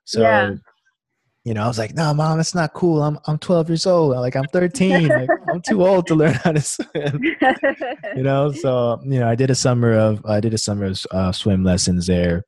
[0.05, 0.55] So, yeah.
[1.45, 3.03] you know, I was like, "No, mom, it's not cool.
[3.03, 4.13] I'm I'm 12 years old.
[4.17, 5.09] Like I'm 13.
[5.09, 7.23] like, I'm too old to learn how to swim."
[8.17, 11.07] you know, so you know, I did a summer of I did a summer of
[11.11, 12.45] uh, swim lessons there.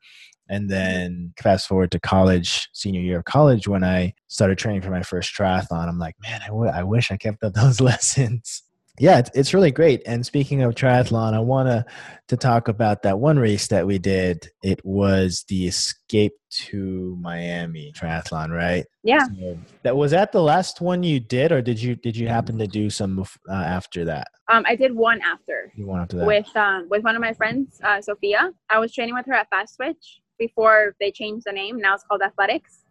[0.50, 4.90] And then fast forward to college, senior year of college, when I started training for
[4.90, 8.62] my first triathlon, I'm like, man, I, w- I wish I kept up those lessons
[8.98, 10.02] yeah, it's, it's really great.
[10.06, 11.84] And speaking of triathlon, I want to
[12.28, 14.48] to talk about that one race that we did.
[14.62, 16.32] It was the Escape
[16.66, 18.86] to Miami triathlon, right?
[19.02, 19.26] Yeah.
[19.26, 22.56] So that was that the last one you did, or did you did you happen
[22.58, 24.28] to do some uh, after that?
[24.48, 25.72] Um, I did one after.
[25.74, 28.52] You one after that with um with one of my friends, uh, Sophia.
[28.70, 31.78] I was training with her at Fast Twitch before they changed the name.
[31.78, 32.84] Now it's called Athletics.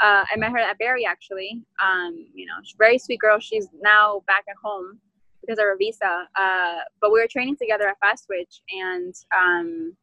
[0.00, 1.64] Uh, I met her at Barry actually.
[1.84, 3.40] Um, you know, very sweet girl.
[3.40, 5.00] She's now back at home
[5.40, 6.28] because of her visa.
[6.38, 9.96] Uh, but we were training together at Fast Twitch, and um,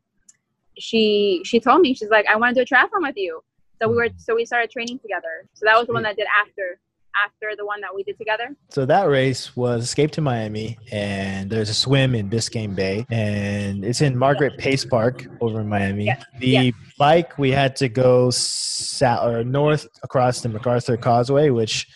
[0.78, 3.42] she she told me she's like, I want to do a triathlon with you.
[3.82, 5.48] So we were so we started training together.
[5.54, 6.80] So that was the one that I did after
[7.26, 8.56] after the one that we did together.
[8.70, 13.84] So that race was Escape to Miami, and there's a swim in Biscayne Bay, and
[13.84, 16.14] it's in Margaret Pace Park over in Miami.
[16.40, 21.88] The bike we had to go south or north across the MacArthur Causeway, which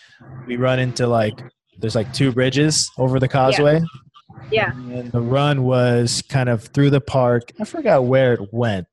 [0.46, 1.42] we run into like
[1.82, 3.82] there's like two bridges over the causeway.
[4.50, 4.72] Yeah.
[4.86, 4.98] yeah.
[4.98, 7.52] And the run was kind of through the park.
[7.60, 8.86] I forgot where it went,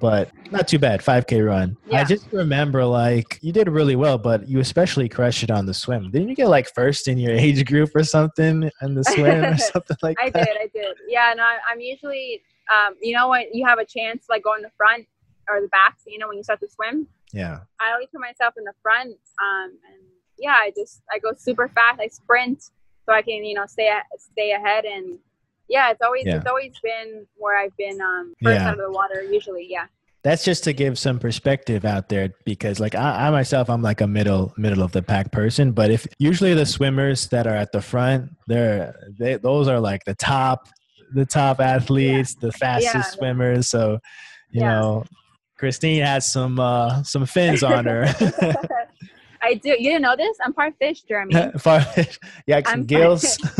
[0.00, 1.00] but not too bad.
[1.00, 1.76] 5K run.
[1.88, 2.00] Yeah.
[2.00, 5.74] I just remember like you did really well, but you especially crushed it on the
[5.74, 6.10] swim.
[6.12, 9.56] Didn't you get like first in your age group or something in the swim or
[9.72, 10.42] something like I that?
[10.42, 10.56] I did.
[10.56, 10.96] I did.
[11.08, 11.34] Yeah.
[11.36, 14.70] No, I'm usually, um, you know, when you have a chance like go in the
[14.76, 15.04] front
[15.48, 17.08] or the back, you know, when you start to swim.
[17.32, 17.58] Yeah.
[17.80, 19.10] I always put myself in the front
[19.42, 20.02] um, and
[20.38, 22.00] yeah, I just I go super fast.
[22.00, 22.70] I sprint
[23.06, 25.18] so I can you know stay stay ahead and
[25.68, 26.36] yeah, it's always yeah.
[26.36, 28.68] it's always been where I've been um, first yeah.
[28.68, 29.66] out of the water usually.
[29.68, 29.86] Yeah.
[30.22, 34.00] That's just to give some perspective out there because like I, I myself I'm like
[34.00, 37.72] a middle middle of the pack person, but if usually the swimmers that are at
[37.72, 40.68] the front, they're they those are like the top
[41.14, 42.48] the top athletes, yeah.
[42.48, 43.68] the fastest swimmers.
[43.68, 44.00] So
[44.50, 45.04] you know
[45.58, 48.06] Christine has some uh, some fins on her.
[49.46, 49.70] I do.
[49.70, 50.36] You didn't know this?
[50.44, 51.34] I'm part fish, Jeremy.
[51.62, 52.18] part fish.
[52.46, 53.38] Yeah, some I'm gills.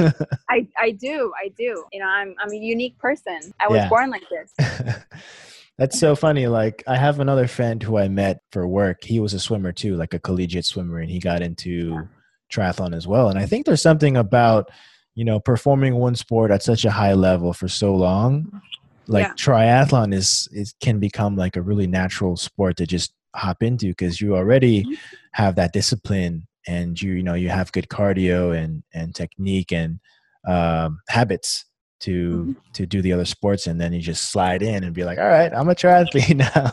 [0.51, 1.33] I I do.
[1.42, 1.85] I do.
[1.92, 3.38] You know, I'm I'm a unique person.
[3.61, 3.88] I was yeah.
[3.88, 4.53] born like this.
[5.79, 6.46] That's so funny.
[6.46, 9.05] Like I have another friend who I met for work.
[9.05, 12.03] He was a swimmer too, like a collegiate swimmer, and he got into yeah.
[12.51, 13.29] triathlon as well.
[13.29, 14.70] And I think there's something about
[15.14, 18.61] you know performing one sport at such a high level for so long
[19.09, 19.33] like yeah.
[19.35, 24.20] triathlon is it can become like a really natural sport to just hop into because
[24.20, 24.94] you already mm-hmm.
[25.33, 30.01] have that discipline and you you know you have good cardio and and technique and
[30.46, 31.64] um, habits
[32.01, 32.53] to mm-hmm.
[32.72, 35.29] to do the other sports and then you just slide in and be like all
[35.29, 36.72] right i'm a triathlete now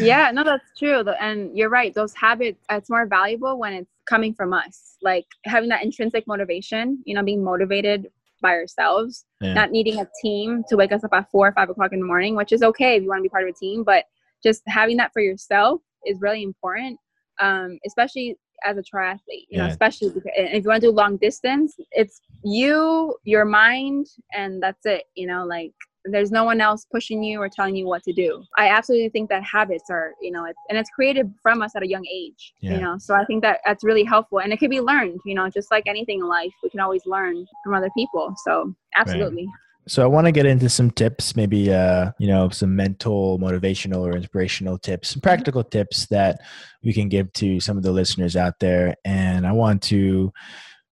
[0.00, 4.32] yeah no that's true and you're right those habits it's more valuable when it's coming
[4.32, 8.08] from us like having that intrinsic motivation you know being motivated
[8.40, 9.52] by ourselves yeah.
[9.52, 12.06] not needing a team to wake us up at four or five o'clock in the
[12.06, 14.04] morning which is okay if you want to be part of a team but
[14.42, 16.98] just having that for yourself is really important,
[17.40, 19.18] um, especially as a triathlete.
[19.28, 19.66] You yeah.
[19.66, 24.62] know, especially because, if you want to do long distance, it's you, your mind, and
[24.62, 25.04] that's it.
[25.14, 25.72] You know, like
[26.04, 28.42] there's no one else pushing you or telling you what to do.
[28.56, 31.82] I absolutely think that habits are, you know, it's, and it's created from us at
[31.82, 32.74] a young age, yeah.
[32.74, 35.34] you know, so I think that that's really helpful and it can be learned, you
[35.34, 38.34] know, just like anything in life, we can always learn from other people.
[38.44, 39.46] So absolutely.
[39.46, 39.52] Right.
[39.88, 44.00] So I want to get into some tips, maybe uh, you know, some mental, motivational,
[44.00, 46.40] or inspirational tips, some practical tips that
[46.84, 48.94] we can give to some of the listeners out there.
[49.06, 50.30] And I want to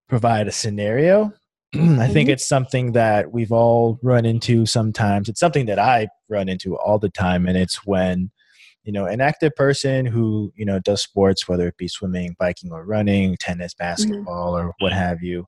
[0.09, 1.31] provide a scenario.
[1.75, 1.79] I
[2.09, 2.31] think mm-hmm.
[2.31, 5.29] it's something that we've all run into sometimes.
[5.29, 8.31] It's something that I run into all the time, and it's when
[8.85, 12.71] you know an active person who you know does sports whether it be swimming biking
[12.73, 14.69] or running tennis basketball mm-hmm.
[14.69, 15.45] or what have you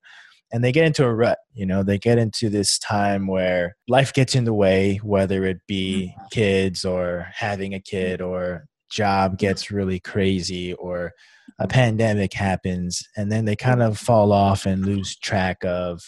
[0.52, 4.12] and they get into a rut you know they get into this time where life
[4.12, 6.26] gets in the way whether it be mm-hmm.
[6.30, 11.12] kids or having a kid or job gets really crazy or
[11.58, 16.00] a pandemic happens and then they kind of fall off and lose track of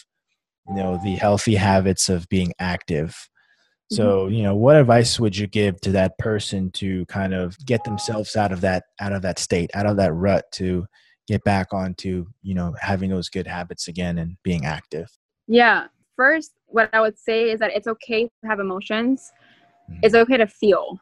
[0.67, 3.15] you know the healthy habits of being active
[3.91, 4.33] so mm-hmm.
[4.33, 8.35] you know what advice would you give to that person to kind of get themselves
[8.35, 10.85] out of that out of that state out of that rut to
[11.27, 15.07] get back onto you know having those good habits again and being active.
[15.47, 15.87] Yeah
[16.21, 19.31] first what i would say is that it's okay to have emotions.
[19.89, 19.99] Mm-hmm.
[20.03, 20.99] it's okay to feel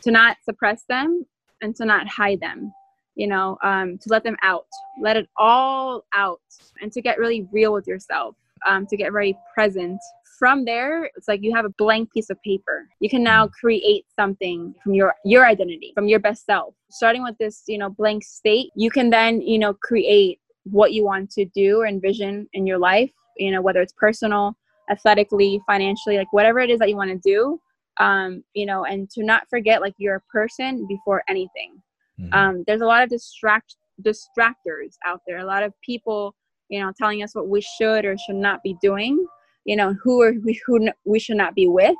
[0.00, 1.26] to not suppress them
[1.60, 2.72] and to not hide them
[3.14, 4.66] you know um, to let them out
[5.00, 6.40] let it all out
[6.80, 10.00] and to get really real with yourself um, to get very present
[10.38, 12.88] from there it's like you have a blank piece of paper.
[13.00, 16.74] You can now create something from your your identity from your best self.
[16.90, 21.04] Starting with this you know blank state you can then you know create what you
[21.04, 24.56] want to do or envision in your life you know whether it's personal
[24.90, 27.60] athletically financially like whatever it is that you want to do
[28.00, 31.80] um you know and to not forget like you're a person before anything.
[32.20, 32.34] Mm-hmm.
[32.34, 35.38] um there's a lot of distract distractors out there.
[35.38, 36.34] A lot of people
[36.74, 39.24] you know telling us what we should or should not be doing
[39.64, 41.96] you know who are we who we should not be with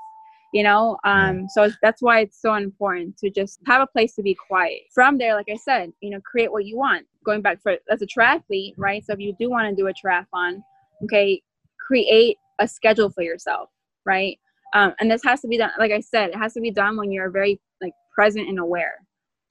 [0.55, 0.97] you know?
[1.05, 4.83] Um so that's why it's so important to just have a place to be quiet.
[4.95, 7.07] From there like i said you know create what you want.
[7.25, 9.05] Going back for as a triathlete right?
[9.05, 10.63] So if you do want to do a triathlon
[11.05, 11.43] okay
[11.87, 13.69] create a schedule for yourself
[14.07, 14.39] right?
[14.75, 16.97] Um, and this has to be done like i said it has to be done
[16.97, 18.95] when you're very like present and aware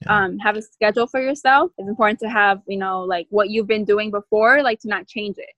[0.06, 0.24] yeah.
[0.24, 3.66] um, have a schedule for yourself it's important to have you know like what you've
[3.66, 5.50] been doing before like to not change it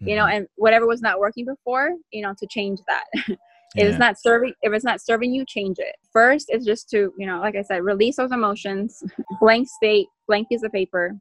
[0.00, 0.08] mm-hmm.
[0.08, 0.38] you know mm-hmm.
[0.38, 3.38] and whatever was not working before you know to change that if
[3.76, 3.84] yeah.
[3.84, 7.26] it's not serving if it's not serving you change it first is just to you
[7.26, 9.02] know like i said release those emotions
[9.40, 11.12] blank state blank piece of paper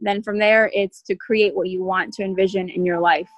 [0.00, 3.28] then from there it's to create what you want to envision in your life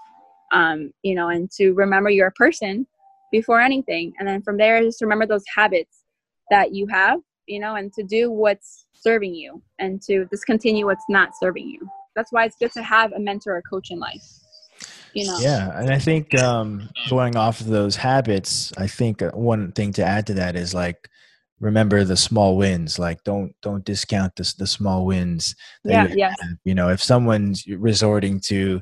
[0.52, 2.86] um, you know and to remember you're a person
[3.32, 6.04] before anything and then from there just remember those habits
[6.50, 11.04] that you have you know and to do what's serving you and to discontinue what's
[11.08, 11.80] not serving you
[12.16, 14.22] that's why it's good to have a mentor or coach in life
[15.14, 19.30] you know yeah and i think um going off of those habits i think uh,
[19.30, 21.08] one thing to add to that is like
[21.60, 25.54] remember the small wins like don't don't discount the, the small wins
[25.84, 26.36] yeah you, yes.
[26.64, 28.80] you know if someone's resorting to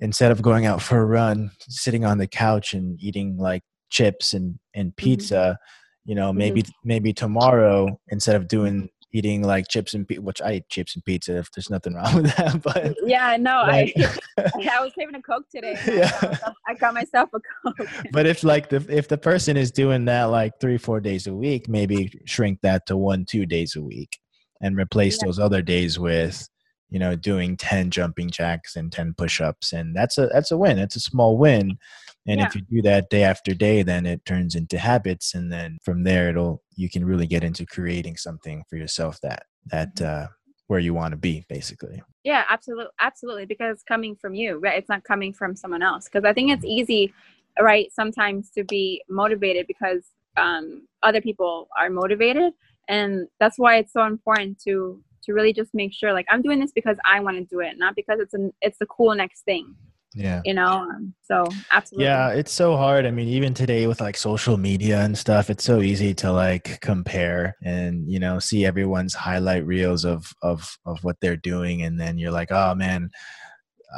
[0.00, 4.34] instead of going out for a run sitting on the couch and eating like chips
[4.34, 5.04] and and mm-hmm.
[5.04, 5.83] pizza mm-hmm.
[6.04, 6.88] You know maybe mm-hmm.
[6.88, 11.04] maybe tomorrow instead of doing eating like chips and pizza, which I eat chips and
[11.04, 12.60] pizza if there's nothing wrong with that.
[12.62, 13.94] But yeah, no, like,
[14.38, 15.78] I I was having a Coke today.
[15.86, 16.36] Yeah.
[16.66, 17.88] I got myself a Coke.
[18.12, 21.34] but if like the if the person is doing that like three four days a
[21.34, 24.18] week, maybe shrink that to one two days a week,
[24.60, 25.26] and replace yeah.
[25.26, 26.46] those other days with
[26.90, 30.78] you know doing 10 jumping jacks and 10 push-ups and that's a that's a win
[30.78, 31.78] it's a small win
[32.26, 32.46] and yeah.
[32.46, 36.02] if you do that day after day then it turns into habits and then from
[36.04, 40.24] there it'll you can really get into creating something for yourself that that mm-hmm.
[40.24, 40.26] uh
[40.66, 44.88] where you want to be basically yeah absolutely absolutely because coming from you right it's
[44.88, 47.12] not coming from someone else because i think it's easy
[47.60, 50.04] right sometimes to be motivated because
[50.36, 52.52] um other people are motivated
[52.88, 56.60] and that's why it's so important to to really just make sure like I'm doing
[56.60, 59.42] this because I want to do it, not because it's an it's the cool next
[59.42, 59.74] thing.
[60.14, 60.42] Yeah.
[60.44, 62.06] You know, um, so absolutely.
[62.06, 63.04] Yeah, it's so hard.
[63.04, 66.80] I mean, even today with like social media and stuff, it's so easy to like
[66.80, 72.00] compare and you know see everyone's highlight reels of of of what they're doing, and
[72.00, 73.10] then you're like, oh man,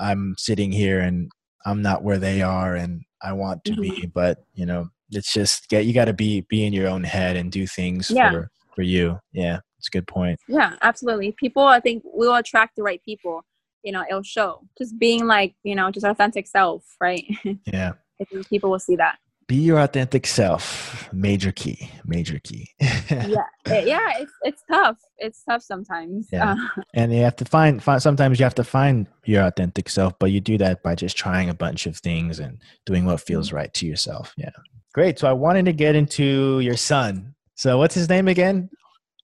[0.00, 1.30] I'm sitting here and
[1.66, 3.82] I'm not where they are, and I want to mm-hmm.
[3.82, 7.04] be, but you know, it's just get you got to be be in your own
[7.04, 8.30] head and do things yeah.
[8.30, 9.18] for for you.
[9.32, 9.60] Yeah.
[9.78, 10.40] It's a good point.
[10.48, 11.32] Yeah, absolutely.
[11.32, 13.44] People, I think, will attract the right people.
[13.86, 14.66] You know, it'll show.
[14.76, 17.24] Just being like, you know, just authentic self, right?
[17.66, 17.92] Yeah.
[18.20, 19.18] I think people will see that.
[19.46, 21.08] Be your authentic self.
[21.12, 21.88] Major key.
[22.04, 22.68] Major key.
[22.80, 24.08] yeah, yeah.
[24.18, 24.96] It's it's tough.
[25.18, 26.26] It's tough sometimes.
[26.32, 26.54] Yeah.
[26.54, 28.02] Uh, and you have to find, find.
[28.02, 31.48] Sometimes you have to find your authentic self, but you do that by just trying
[31.48, 33.56] a bunch of things and doing what feels mm-hmm.
[33.56, 34.34] right to yourself.
[34.36, 34.50] Yeah.
[34.94, 35.20] Great.
[35.20, 37.36] So I wanted to get into your son.
[37.54, 38.68] So what's his name again?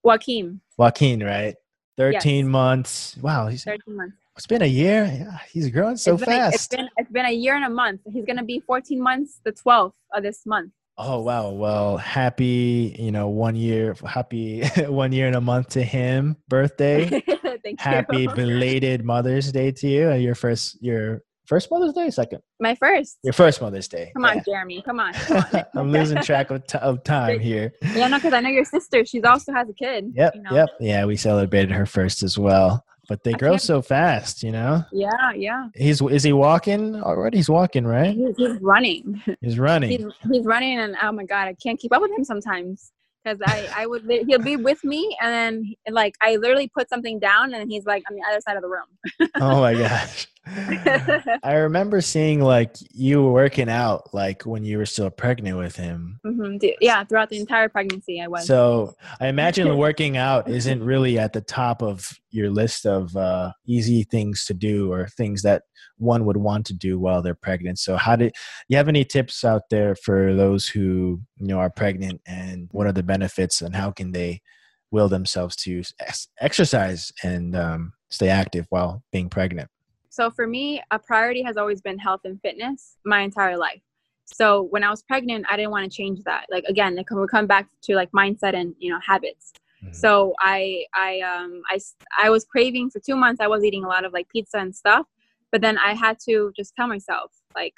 [0.05, 0.61] Joaquin.
[0.79, 1.57] Joaquin, right?
[1.97, 2.45] 13 yes.
[2.45, 3.17] months.
[3.17, 3.49] Wow.
[3.49, 4.17] He's, 13 months.
[4.37, 5.05] It's been a year.
[5.05, 6.53] Yeah, he's growing so it's fast.
[6.53, 8.01] A, it's been it's been a year and a month.
[8.11, 10.73] He's gonna be 14 months the 12th of this month.
[10.99, 11.51] Oh wow!
[11.51, 16.37] Well, happy you know one year, happy one year and a month to him.
[16.49, 17.21] Birthday.
[17.63, 20.13] Thank happy belated Mother's Day to you.
[20.13, 22.41] Your first your first Mother's Day, second.
[22.61, 23.19] My first.
[23.23, 24.11] Your first Mother's Day.
[24.15, 24.83] Come on, Jeremy.
[24.83, 25.13] Come on.
[25.15, 25.65] Come on.
[25.75, 27.73] I'm losing track of, t- of time here.
[27.95, 29.05] Yeah, no, because I know your sister.
[29.05, 30.13] She's also has a kid.
[30.15, 30.55] Yep, you know?
[30.55, 30.69] yep.
[30.81, 32.85] Yeah, we celebrated her first as well.
[33.13, 34.83] But they grow so fast, you know.
[34.91, 35.67] Yeah, yeah.
[35.75, 37.37] He's is he walking already?
[37.37, 38.17] He's walking, right?
[38.17, 39.21] He's, he's running.
[39.43, 39.91] He's running.
[39.91, 42.91] He's, he's running, and oh my god, I can't keep up with him sometimes.
[43.23, 47.19] Because I, I would, he'll be with me, and then like I literally put something
[47.19, 49.29] down, and he's like on the other side of the room.
[49.43, 50.27] oh my gosh.
[51.43, 55.77] I remember seeing like you were working out like when you were still pregnant with
[55.77, 56.21] him.
[56.25, 58.47] hmm Yeah, throughout the entire pregnancy, I was.
[58.47, 63.53] So I imagine working out isn't really at the top of your list of uh,
[63.67, 65.63] easy things to do or things that
[65.99, 67.79] one would want to do while they're pregnant.
[67.79, 68.33] So how did
[68.69, 72.87] you have any tips out there for those who you know are pregnant and what
[72.87, 74.43] are the benefits and how can they
[74.91, 79.71] will themselves to ex- exercise and um, stay active while being pregnant?
[80.13, 83.81] So for me, a priority has always been health and fitness my entire life.
[84.27, 86.45] So when I was pregnant, I didn't want to change that.
[86.51, 89.55] Like again, it we come back to like mindset and you know habits.
[89.83, 89.95] Mhm.
[89.95, 91.81] So I I um I
[92.23, 93.41] I was craving for two months.
[93.41, 95.07] I was eating a lot of like pizza and stuff,
[95.51, 97.75] but then I had to just tell myself like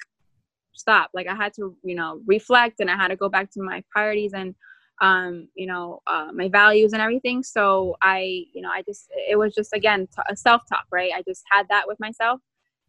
[0.73, 1.11] stop.
[1.13, 3.81] Like I had to you know reflect and I had to go back to my
[3.89, 4.55] priorities and
[5.01, 7.43] um you know uh, my values and everything.
[7.43, 11.11] So I you know I just it was just again t- a self talk right.
[11.15, 12.39] I just had that with myself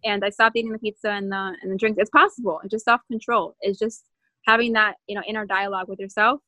[0.04, 1.98] and I stopped eating the pizza and the and the drinks.
[2.00, 2.60] It's possible.
[2.62, 3.56] It's just self control.
[3.60, 4.04] It's just
[4.46, 6.40] having that you know inner dialogue with yourself,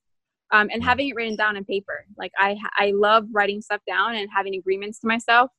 [0.52, 2.04] um, and having it written down on paper.
[2.16, 5.50] Like I I love writing stuff down and having agreements to myself.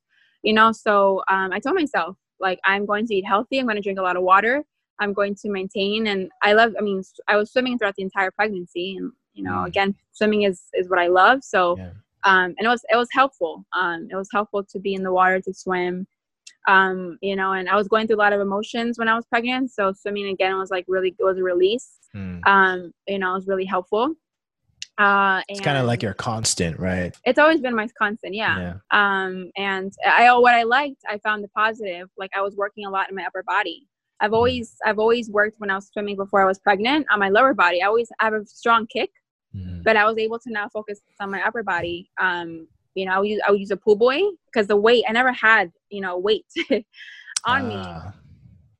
[0.44, 3.60] You know, so um, I told myself like I'm going to eat healthy.
[3.60, 4.64] I'm going to drink a lot of water.
[5.02, 6.74] I'm going to maintain, and I love.
[6.78, 9.68] I mean, I was swimming throughout the entire pregnancy, and you know, Mm.
[9.72, 11.38] again, swimming is is what I love.
[11.54, 11.92] So Yeah.
[12.30, 13.54] um, and it was it was helpful.
[13.82, 15.96] Um, it was helpful to be in the water to swim.
[16.68, 19.26] Um, you know, and I was going through a lot of emotions when I was
[19.34, 21.90] pregnant, so swimming again was like really it was a release.
[22.16, 22.42] Mm.
[22.54, 22.78] Um,
[23.08, 24.06] you know, it was really helpful.
[24.98, 27.16] Uh, It's kind of like your constant, right?
[27.26, 28.74] It's always been my constant, yeah.
[28.92, 32.10] Um, and I what I liked, I found the positive.
[32.18, 33.88] Like I was working a lot in my upper body.
[34.20, 37.30] I've always I've always worked when I was swimming before I was pregnant on my
[37.30, 37.82] lower body.
[37.82, 39.12] I always have a strong kick
[39.56, 39.84] Mhm.
[39.84, 42.10] but I was able to now focus on my upper body.
[42.20, 45.06] Um, you know, I would use I would use a pull buoy because the weight
[45.08, 46.46] I never had, you know, weight
[47.46, 48.14] on me, Ah.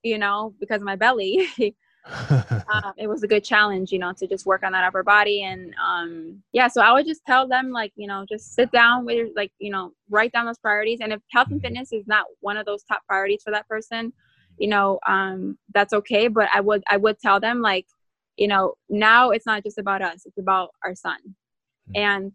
[0.04, 1.48] you know, because of my belly.
[2.74, 5.44] um, it was a good challenge, you know, to just work on that upper body
[5.44, 6.68] and um, yeah.
[6.68, 9.52] So I would just tell them like, you know, just sit down with your, like,
[9.60, 11.00] you know, write down those priorities.
[11.02, 14.14] And if health and fitness is not one of those top priorities for that person,
[14.58, 16.28] you know, um, that's okay.
[16.30, 17.86] But I would I would tell them like,
[18.40, 21.18] you know, now it's not just about us; it's about our son.
[21.90, 21.98] Mhm.
[22.08, 22.32] And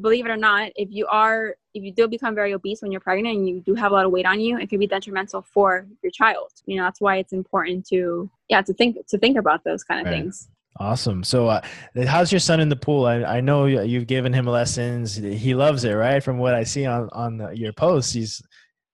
[0.00, 3.00] believe it or not, if you are if you do become very obese when you're
[3.00, 5.42] pregnant and you do have a lot of weight on you, it can be detrimental
[5.42, 6.50] for your child.
[6.66, 10.00] You know, that's why it's important to yeah to think to think about those kind
[10.00, 10.20] of Right.
[10.22, 10.48] things.
[10.80, 11.24] Awesome.
[11.24, 11.60] So, uh,
[12.06, 13.04] how's your son in the pool?
[13.06, 15.16] I, I know you- you've given him lessons.
[15.16, 16.22] He loves it, right?
[16.22, 18.40] From what I see on on the, your posts, he's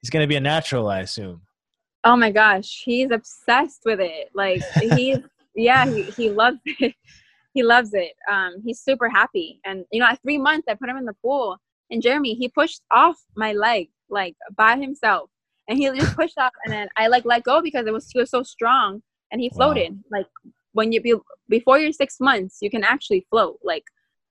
[0.00, 1.42] he's going to be a natural, I assume.
[2.05, 4.30] Oh my gosh, he's obsessed with it.
[4.34, 5.18] Like he's
[5.55, 6.94] yeah, he, he loves it.
[7.55, 8.12] He loves it.
[8.30, 9.61] Um, he's super happy.
[9.64, 11.59] And you know, at three months, I put him in the pool,
[11.90, 15.30] and Jeremy he pushed off my leg like by himself,
[15.68, 18.18] and he just pushed off, and then I like let go because it was he
[18.18, 19.66] was so strong, and he Wow.
[19.68, 20.02] floated.
[20.11, 20.26] Like
[20.72, 21.14] when you be
[21.48, 23.59] before you're six months, you can actually float.
[23.62, 23.84] Like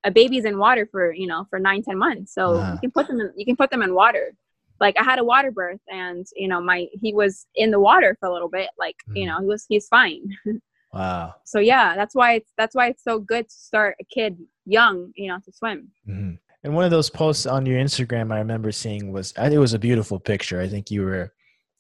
[0.03, 2.71] a baby's in water for you know for nine ten months, so Wow.
[2.73, 4.33] you can put them in you can put them in water
[4.79, 8.17] like I had a water birth and you know my he was in the water
[8.19, 9.27] for a little bit like you Mhm.
[9.29, 10.23] know he was he's fine
[10.93, 11.33] Wow.
[11.43, 15.11] so yeah that's why it's that's why it's so good to start a kid young
[15.15, 16.37] you know to swim Mhm.
[16.65, 19.57] And one of those posts on your Instagram I remember seeing was I think it
[19.59, 20.61] was a beautiful picture.
[20.61, 21.33] I think you were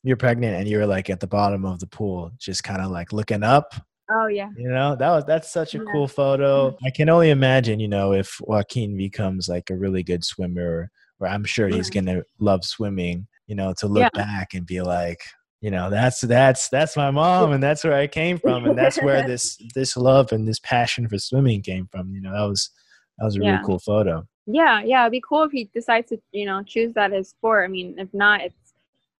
[0.03, 2.91] you're pregnant and you were like at the bottom of the pool, just kind of
[2.91, 3.73] like looking up.
[4.11, 5.85] oh yeah You know, that was that's such a Yeah.
[5.93, 6.75] cool photo.
[6.85, 11.27] I can only imagine, you know, if Joaquin becomes like a really good swimmer, or
[11.27, 12.01] I'm sure he's Yeah.
[12.01, 13.27] gonna love swimming.
[13.47, 14.23] You know, to look Yeah.
[14.25, 15.21] back and be like,
[15.63, 19.01] you know, that's that's that's my mom, and that's where I came from, and that's
[19.01, 22.13] where this this love and this passion for swimming came from.
[22.13, 22.69] You know, that was
[23.17, 23.51] that was a Yeah.
[23.51, 24.15] really cool photo.
[24.45, 27.63] yeah yeah it'd be cool if he decides to you know choose that as sport
[27.63, 28.73] i mean if not it's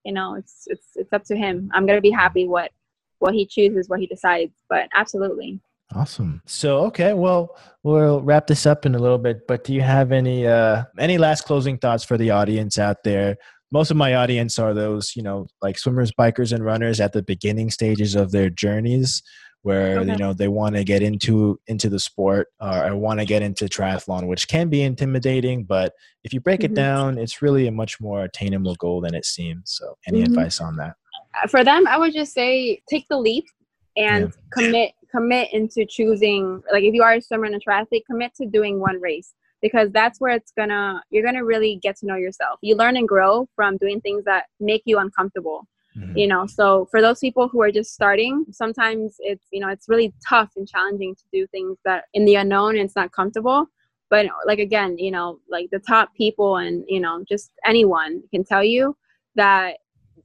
[0.03, 2.69] you know it's it's it's up to him i'm gonna be happy what
[3.19, 5.51] what he chooses what he decides but absolutely
[5.95, 6.41] Awesome.
[6.47, 9.45] So okay, well, we'll wrap this up in a little bit.
[9.47, 13.37] But do you have any uh, any last closing thoughts for the audience out there?
[13.73, 17.23] Most of my audience are those, you know, like swimmers, bikers, and runners at the
[17.23, 19.23] beginning stages of their journeys,
[19.63, 23.25] where you know they want to get into into the sport or, or want to
[23.25, 25.63] get into triathlon, which can be intimidating.
[25.63, 25.93] But
[26.23, 26.75] if you break it Mhm.
[26.75, 29.71] down, it's really a much more attainable goal than it seems.
[29.71, 30.27] So, any Mhm.
[30.27, 30.93] advice on that?
[31.49, 33.45] for them, I would just say take the leap
[33.97, 34.29] and yeah.
[34.51, 38.45] commit commit into choosing like if you are a swimmer and a triathlete, commit to
[38.45, 39.33] doing one race
[39.63, 42.59] because that's where it's gonna you're gonna really get to know yourself.
[42.61, 45.67] You learn and grow from doing things that make you uncomfortable.
[45.97, 46.17] Mm-hmm.
[46.17, 49.89] You know, so for those people who are just starting, sometimes it's you know it's
[49.89, 53.67] really tough and challenging to do things that in the unknown it's not comfortable
[54.13, 58.43] but like again you know like the top people and you know just anyone can
[58.43, 58.95] tell you
[59.35, 59.77] that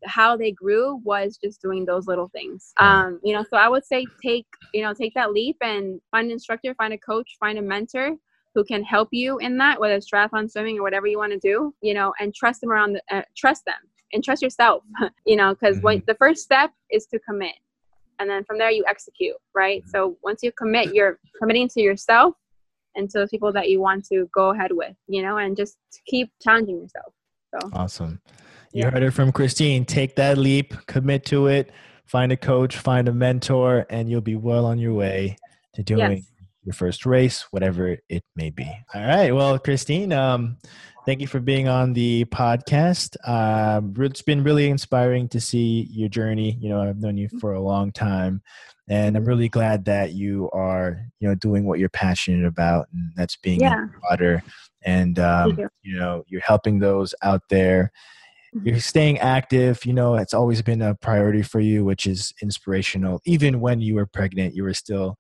[0.05, 3.85] how they grew was just doing those little things um you know so i would
[3.85, 7.59] say take you know take that leap and find an instructor find a coach find
[7.59, 8.15] a mentor
[8.59, 11.39] who can help you in that whether it's triathlon swimming or whatever you want to
[11.39, 13.75] do you know and trust them around the, uh, trust them
[14.13, 14.83] and trust yourself
[15.27, 15.85] you know because mm-hmm.
[15.85, 17.55] what the first step is to commit
[18.19, 22.35] and then from there you execute right so once you commit you're committing to yourself
[22.99, 25.79] and to the people that you want to go ahead with, you know, and just
[26.07, 27.15] keep challenging yourself.
[27.55, 28.21] So awesome.
[28.73, 28.91] You yeah.
[28.91, 29.85] heard it from Christine.
[29.85, 31.71] Take that leap, commit to it,
[32.05, 35.37] find a coach, find a mentor, and you'll be well on your way
[35.75, 36.31] to doing yes.
[36.69, 38.71] Your first race, whatever it may be.
[38.95, 39.35] All right.
[39.35, 40.59] Well, Christine, um,
[41.07, 43.17] thank you for being on the podcast.
[43.27, 46.59] Um, it's been really inspiring to see your journey.
[46.61, 48.43] You know, I've known you for a long time
[48.89, 53.13] and i'm really glad that you are you know doing what you're passionate about and
[53.17, 53.87] that's being yeah.
[54.09, 54.43] water
[54.85, 55.69] and um, you.
[55.83, 57.93] you know you're helping those out there
[58.55, 58.69] mm-hmm.
[58.69, 63.21] you're staying active you know it's always been a priority for you which is inspirational
[63.27, 65.19] even when you were pregnant you were still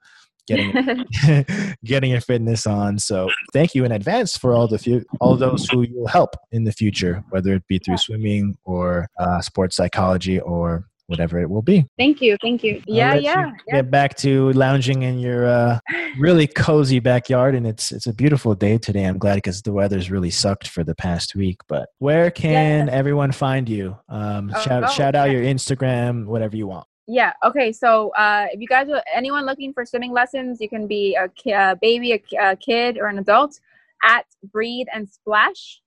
[0.48, 1.06] getting
[1.84, 5.68] getting your fitness on so thank you in advance for all the few all those
[5.68, 7.98] who you'll help in the future whether it be through yeah.
[7.98, 11.86] swimming or uh, sports psychology or whatever it will be.
[11.98, 12.36] Thank you.
[12.40, 12.82] Thank you.
[12.86, 13.74] Yeah, yeah, you yeah.
[13.76, 15.80] Get back to lounging in your uh,
[16.18, 19.04] really cozy backyard, and it's it's a beautiful day today.
[19.04, 21.60] I'm glad because the weather's really sucked for the past week.
[21.66, 22.92] But where can yeah.
[22.92, 23.96] everyone find you?
[24.08, 26.86] Um, oh, shout oh, shout out your Instagram, whatever you want.
[27.10, 27.32] Yeah.
[27.42, 27.72] Okay.
[27.72, 31.30] So uh, if you guys are anyone looking for swimming lessons, you can be a,
[31.50, 33.58] a baby, a kid, or an adult.
[34.04, 35.80] At Breathe and Splash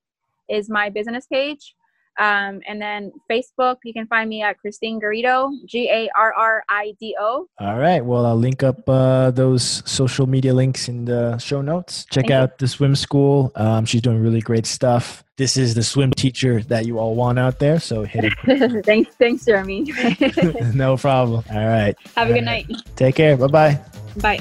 [0.49, 1.75] is my business page.
[2.21, 6.63] Um, and then Facebook, you can find me at Christine Garrido, G A R R
[6.69, 7.47] I D O.
[7.59, 8.05] All right.
[8.05, 12.05] Well, I'll link up uh, those social media links in the show notes.
[12.11, 12.55] Check Thank out you.
[12.59, 13.51] the swim school.
[13.55, 15.23] Um, she's doing really great stuff.
[15.37, 17.79] This is the swim teacher that you all want out there.
[17.79, 18.85] So hit it.
[18.85, 19.91] thanks, thanks, Jeremy.
[20.75, 21.43] no problem.
[21.51, 21.95] All right.
[22.15, 22.69] Have a good night.
[22.95, 23.35] Take care.
[23.35, 23.79] Bye-bye.
[24.17, 24.39] Bye.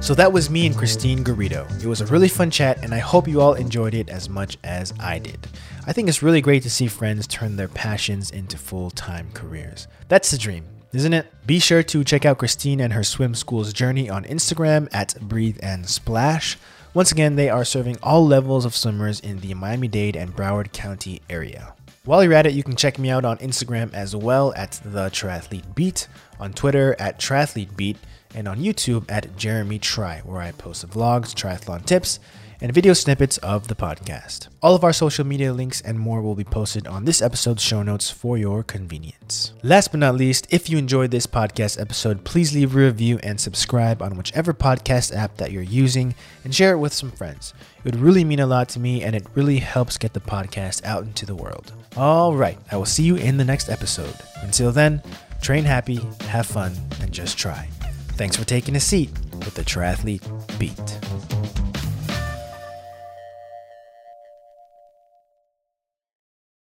[0.00, 1.68] So that was me and Christine Garrido.
[1.84, 4.56] It was a really fun chat, and I hope you all enjoyed it as much
[4.64, 5.46] as I did.
[5.84, 9.88] I think it's really great to see friends turn their passions into full time careers.
[10.06, 11.26] That's the dream, isn't it?
[11.44, 15.58] Be sure to check out Christine and her swim school's journey on Instagram at Breathe
[15.60, 16.56] and Splash.
[16.94, 20.72] Once again, they are serving all levels of swimmers in the Miami Dade and Broward
[20.72, 21.74] County area.
[22.04, 25.08] While you're at it, you can check me out on Instagram as well at the
[25.10, 26.06] Triathlete Beat,
[26.38, 27.96] on Twitter at Triathlete Beat,
[28.36, 32.20] and on YouTube at Jeremy Try, where I post vlogs, triathlon tips,
[32.62, 34.46] and video snippets of the podcast.
[34.62, 37.82] All of our social media links and more will be posted on this episode's show
[37.82, 39.52] notes for your convenience.
[39.64, 43.40] Last but not least, if you enjoyed this podcast episode, please leave a review and
[43.40, 47.52] subscribe on whichever podcast app that you're using and share it with some friends.
[47.78, 50.84] It would really mean a lot to me and it really helps get the podcast
[50.84, 51.72] out into the world.
[51.96, 54.14] All right, I will see you in the next episode.
[54.40, 55.02] Until then,
[55.40, 57.68] train happy, have fun, and just try.
[58.12, 61.61] Thanks for taking a seat with the Triathlete Beat.